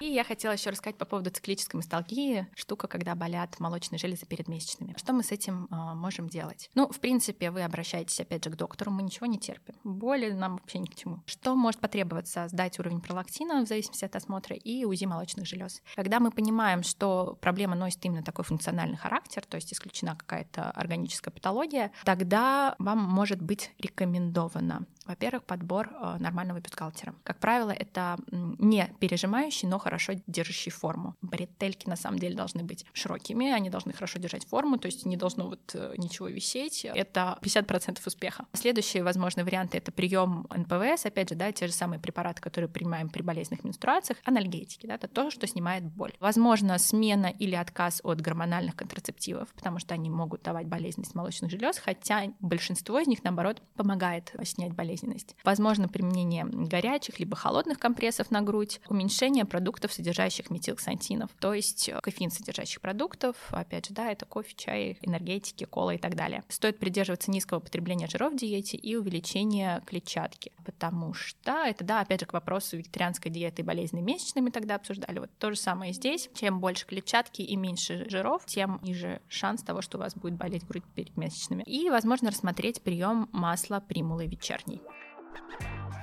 И 0.03 0.07
я 0.07 0.25
хотела 0.25 0.51
еще 0.51 0.69
рассказать 0.69 0.97
по 0.97 1.05
поводу 1.05 1.29
циклической 1.29 1.77
масталгии, 1.77 2.45
штука, 2.55 2.89
когда 2.89 3.15
болят 3.15 3.57
молочные 3.61 3.97
железы 3.97 4.25
перед 4.25 4.49
месячными. 4.49 4.95
Что 4.97 5.13
мы 5.13 5.23
с 5.23 5.31
этим 5.31 5.69
э, 5.71 5.93
можем 5.95 6.27
делать? 6.27 6.69
Ну, 6.75 6.89
в 6.89 6.99
принципе, 6.99 7.51
вы 7.51 7.63
обращаетесь 7.63 8.19
опять 8.19 8.43
же 8.43 8.49
к 8.49 8.57
доктору, 8.57 8.91
мы 8.91 9.01
ничего 9.01 9.27
не 9.27 9.39
терпим. 9.39 9.75
Боли 9.85 10.31
нам 10.31 10.57
вообще 10.57 10.79
ни 10.79 10.87
к 10.87 10.95
чему. 10.95 11.23
Что 11.25 11.55
может 11.55 11.79
потребоваться? 11.79 12.49
Сдать 12.49 12.77
уровень 12.79 12.99
пролактина 12.99 13.63
в 13.63 13.67
зависимости 13.69 14.03
от 14.03 14.13
осмотра 14.13 14.57
и 14.57 14.83
УЗИ 14.83 15.05
молочных 15.05 15.47
желез. 15.47 15.81
Когда 15.95 16.19
мы 16.19 16.31
понимаем, 16.31 16.83
что 16.83 17.37
проблема 17.39 17.77
носит 17.77 18.03
именно 18.03 18.23
такой 18.23 18.43
функциональный 18.43 18.97
характер, 18.97 19.45
то 19.47 19.55
есть 19.55 19.71
исключена 19.71 20.17
какая-то 20.17 20.69
органическая 20.71 21.33
патология, 21.33 21.93
тогда 22.03 22.75
вам 22.77 22.97
может 22.97 23.41
быть 23.41 23.71
рекомендовано 23.79 24.85
во-первых, 25.05 25.43
подбор 25.43 25.89
э, 25.91 26.17
нормального 26.19 26.59
бюстгальтера. 26.59 27.13
Как 27.23 27.39
правило, 27.39 27.71
это 27.71 28.17
не 28.31 28.89
пережимающий, 28.99 29.67
но 29.67 29.79
хорошо 29.79 30.13
держащий 30.27 30.71
форму. 30.71 31.15
Бретельки 31.21 31.87
на 31.87 31.95
самом 31.95 32.19
деле 32.19 32.35
должны 32.35 32.63
быть 32.63 32.85
широкими, 32.93 33.51
они 33.51 33.69
должны 33.69 33.93
хорошо 33.93 34.19
держать 34.19 34.45
форму, 34.45 34.77
то 34.77 34.85
есть 34.85 35.05
не 35.05 35.17
должно 35.17 35.47
вот 35.47 35.71
э, 35.73 35.93
ничего 35.97 36.27
висеть. 36.27 36.85
Это 36.85 37.37
50% 37.41 37.99
успеха. 38.05 38.45
Следующие 38.53 39.03
возможные 39.03 39.43
варианты— 39.43 39.77
это 39.79 39.91
прием 39.91 40.47
НПВС, 40.49 41.05
опять 41.05 41.29
же, 41.29 41.35
да, 41.35 41.51
те 41.51 41.67
же 41.67 41.73
самые 41.73 41.99
препараты, 41.99 42.41
которые 42.41 42.69
принимаем 42.69 43.09
при 43.09 43.21
болезненных 43.21 43.63
менструациях, 43.63 44.19
анальгетики, 44.23 44.87
да, 44.87 44.95
это 44.95 45.07
то, 45.07 45.29
что 45.29 45.47
снимает 45.47 45.83
боль. 45.83 46.13
Возможно, 46.19 46.77
смена 46.77 47.27
или 47.27 47.55
отказ 47.55 47.99
от 48.03 48.21
гормональных 48.21 48.75
контрацептивов, 48.75 49.49
потому 49.53 49.79
что 49.79 49.93
они 49.93 50.09
могут 50.09 50.43
давать 50.43 50.67
болезненность 50.67 51.15
молочных 51.15 51.51
желез, 51.51 51.77
хотя 51.77 52.31
большинство 52.39 52.99
из 52.99 53.07
них, 53.07 53.23
наоборот, 53.23 53.61
помогает 53.75 54.33
снять 54.43 54.73
болезнь 54.73 54.92
болезненность. 54.93 55.36
Возможно 55.43 55.88
применение 55.88 56.45
горячих 56.45 57.19
либо 57.19 57.36
холодных 57.36 57.79
компрессов 57.79 58.32
на 58.32 58.41
грудь, 58.41 58.79
уменьшение 58.88 59.45
продуктов, 59.45 59.93
содержащих 59.93 60.49
метилксантинов, 60.49 61.32
то 61.39 61.53
есть 61.53 61.89
э, 61.89 61.99
кофеин 62.01 62.32
содержащих 62.32 62.82
продуктов, 62.82 63.36
опять 63.51 63.88
же, 63.88 63.93
да, 63.93 64.12
это 64.12 64.25
кофе, 64.25 64.53
чай, 64.56 64.97
энергетики, 65.01 65.65
кола 65.65 65.95
и 65.95 65.97
так 65.97 66.15
далее. 66.15 66.43
Стоит 66.49 66.79
придерживаться 66.79 67.32
низкого 67.32 67.60
потребления 67.60 68.08
жиров 68.08 68.34
в 68.34 68.38
диете 68.38 68.77
и 68.77 68.95
увеличения 68.95 69.82
клетчатки, 69.86 70.51
потому 70.65 71.13
что 71.13 71.65
это, 71.65 71.84
да, 71.84 72.01
опять 72.01 72.21
же, 72.21 72.25
к 72.25 72.34
вопросу 72.34 72.77
вегетарианской 72.77 73.32
диеты 73.32 73.62
и 73.62 73.65
болезни 73.65 74.01
месячными 74.01 74.49
тогда 74.49 74.75
обсуждали. 74.75 75.19
Вот 75.19 75.29
то 75.39 75.49
же 75.51 75.58
самое 75.58 75.93
здесь. 75.93 76.29
Чем 76.36 76.60
больше 76.60 76.86
клетчатки 76.86 77.41
и 77.41 77.56
меньше 77.56 78.10
жиров, 78.10 78.45
тем 78.45 78.79
ниже 78.84 79.21
шанс 79.27 79.63
того, 79.63 79.82
что 79.82 79.97
у 79.97 80.01
вас 80.01 80.15
будет 80.15 80.36
болеть 80.36 80.65
грудь 80.67 80.84
перед 80.95 81.15
месячными. 81.17 81.63
И, 81.63 81.89
возможно, 81.89 82.29
рассмотреть 82.29 82.82
прием 82.82 83.29
масла 83.32 83.79
примулы 83.79 84.27
вечерней. 84.27 84.83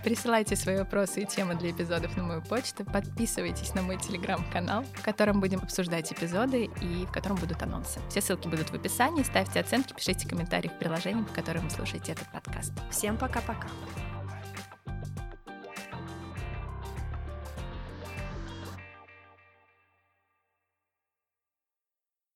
Присылайте 0.03 0.57
свои 0.57 0.79
вопросы 0.79 1.23
и 1.23 1.27
темы 1.27 1.57
для 1.57 1.73
эпизодов 1.73 2.17
на 2.17 2.23
мою 2.23 2.43
почту. 2.43 2.85
Подписывайтесь 2.85 3.75
на 3.75 3.83
мой 3.83 3.99
телеграм-канал, 3.99 4.85
в 4.95 5.03
котором 5.03 5.41
будем 5.41 5.59
обсуждать 5.59 6.11
эпизоды 6.11 6.71
и 6.81 7.05
в 7.05 7.13
котором 7.13 7.37
будут 7.37 7.63
анонсы. 7.63 8.01
Все 8.09 8.23
ссылки 8.23 8.49
будут 8.49 8.71
в 8.71 8.75
описании. 8.75 9.23
Ставьте 9.23 9.61
оценки, 9.61 9.93
пишите 9.93 10.27
комментарии 10.27 10.69
в 10.69 10.79
приложении, 10.79 11.23
по 11.23 11.35
которым 11.35 11.65
вы 11.65 11.71
слушаете 11.71 12.13
этот 12.13 12.31
подкаст. 12.33 12.73
Всем 12.91 13.19
пока-пока. 13.19 13.69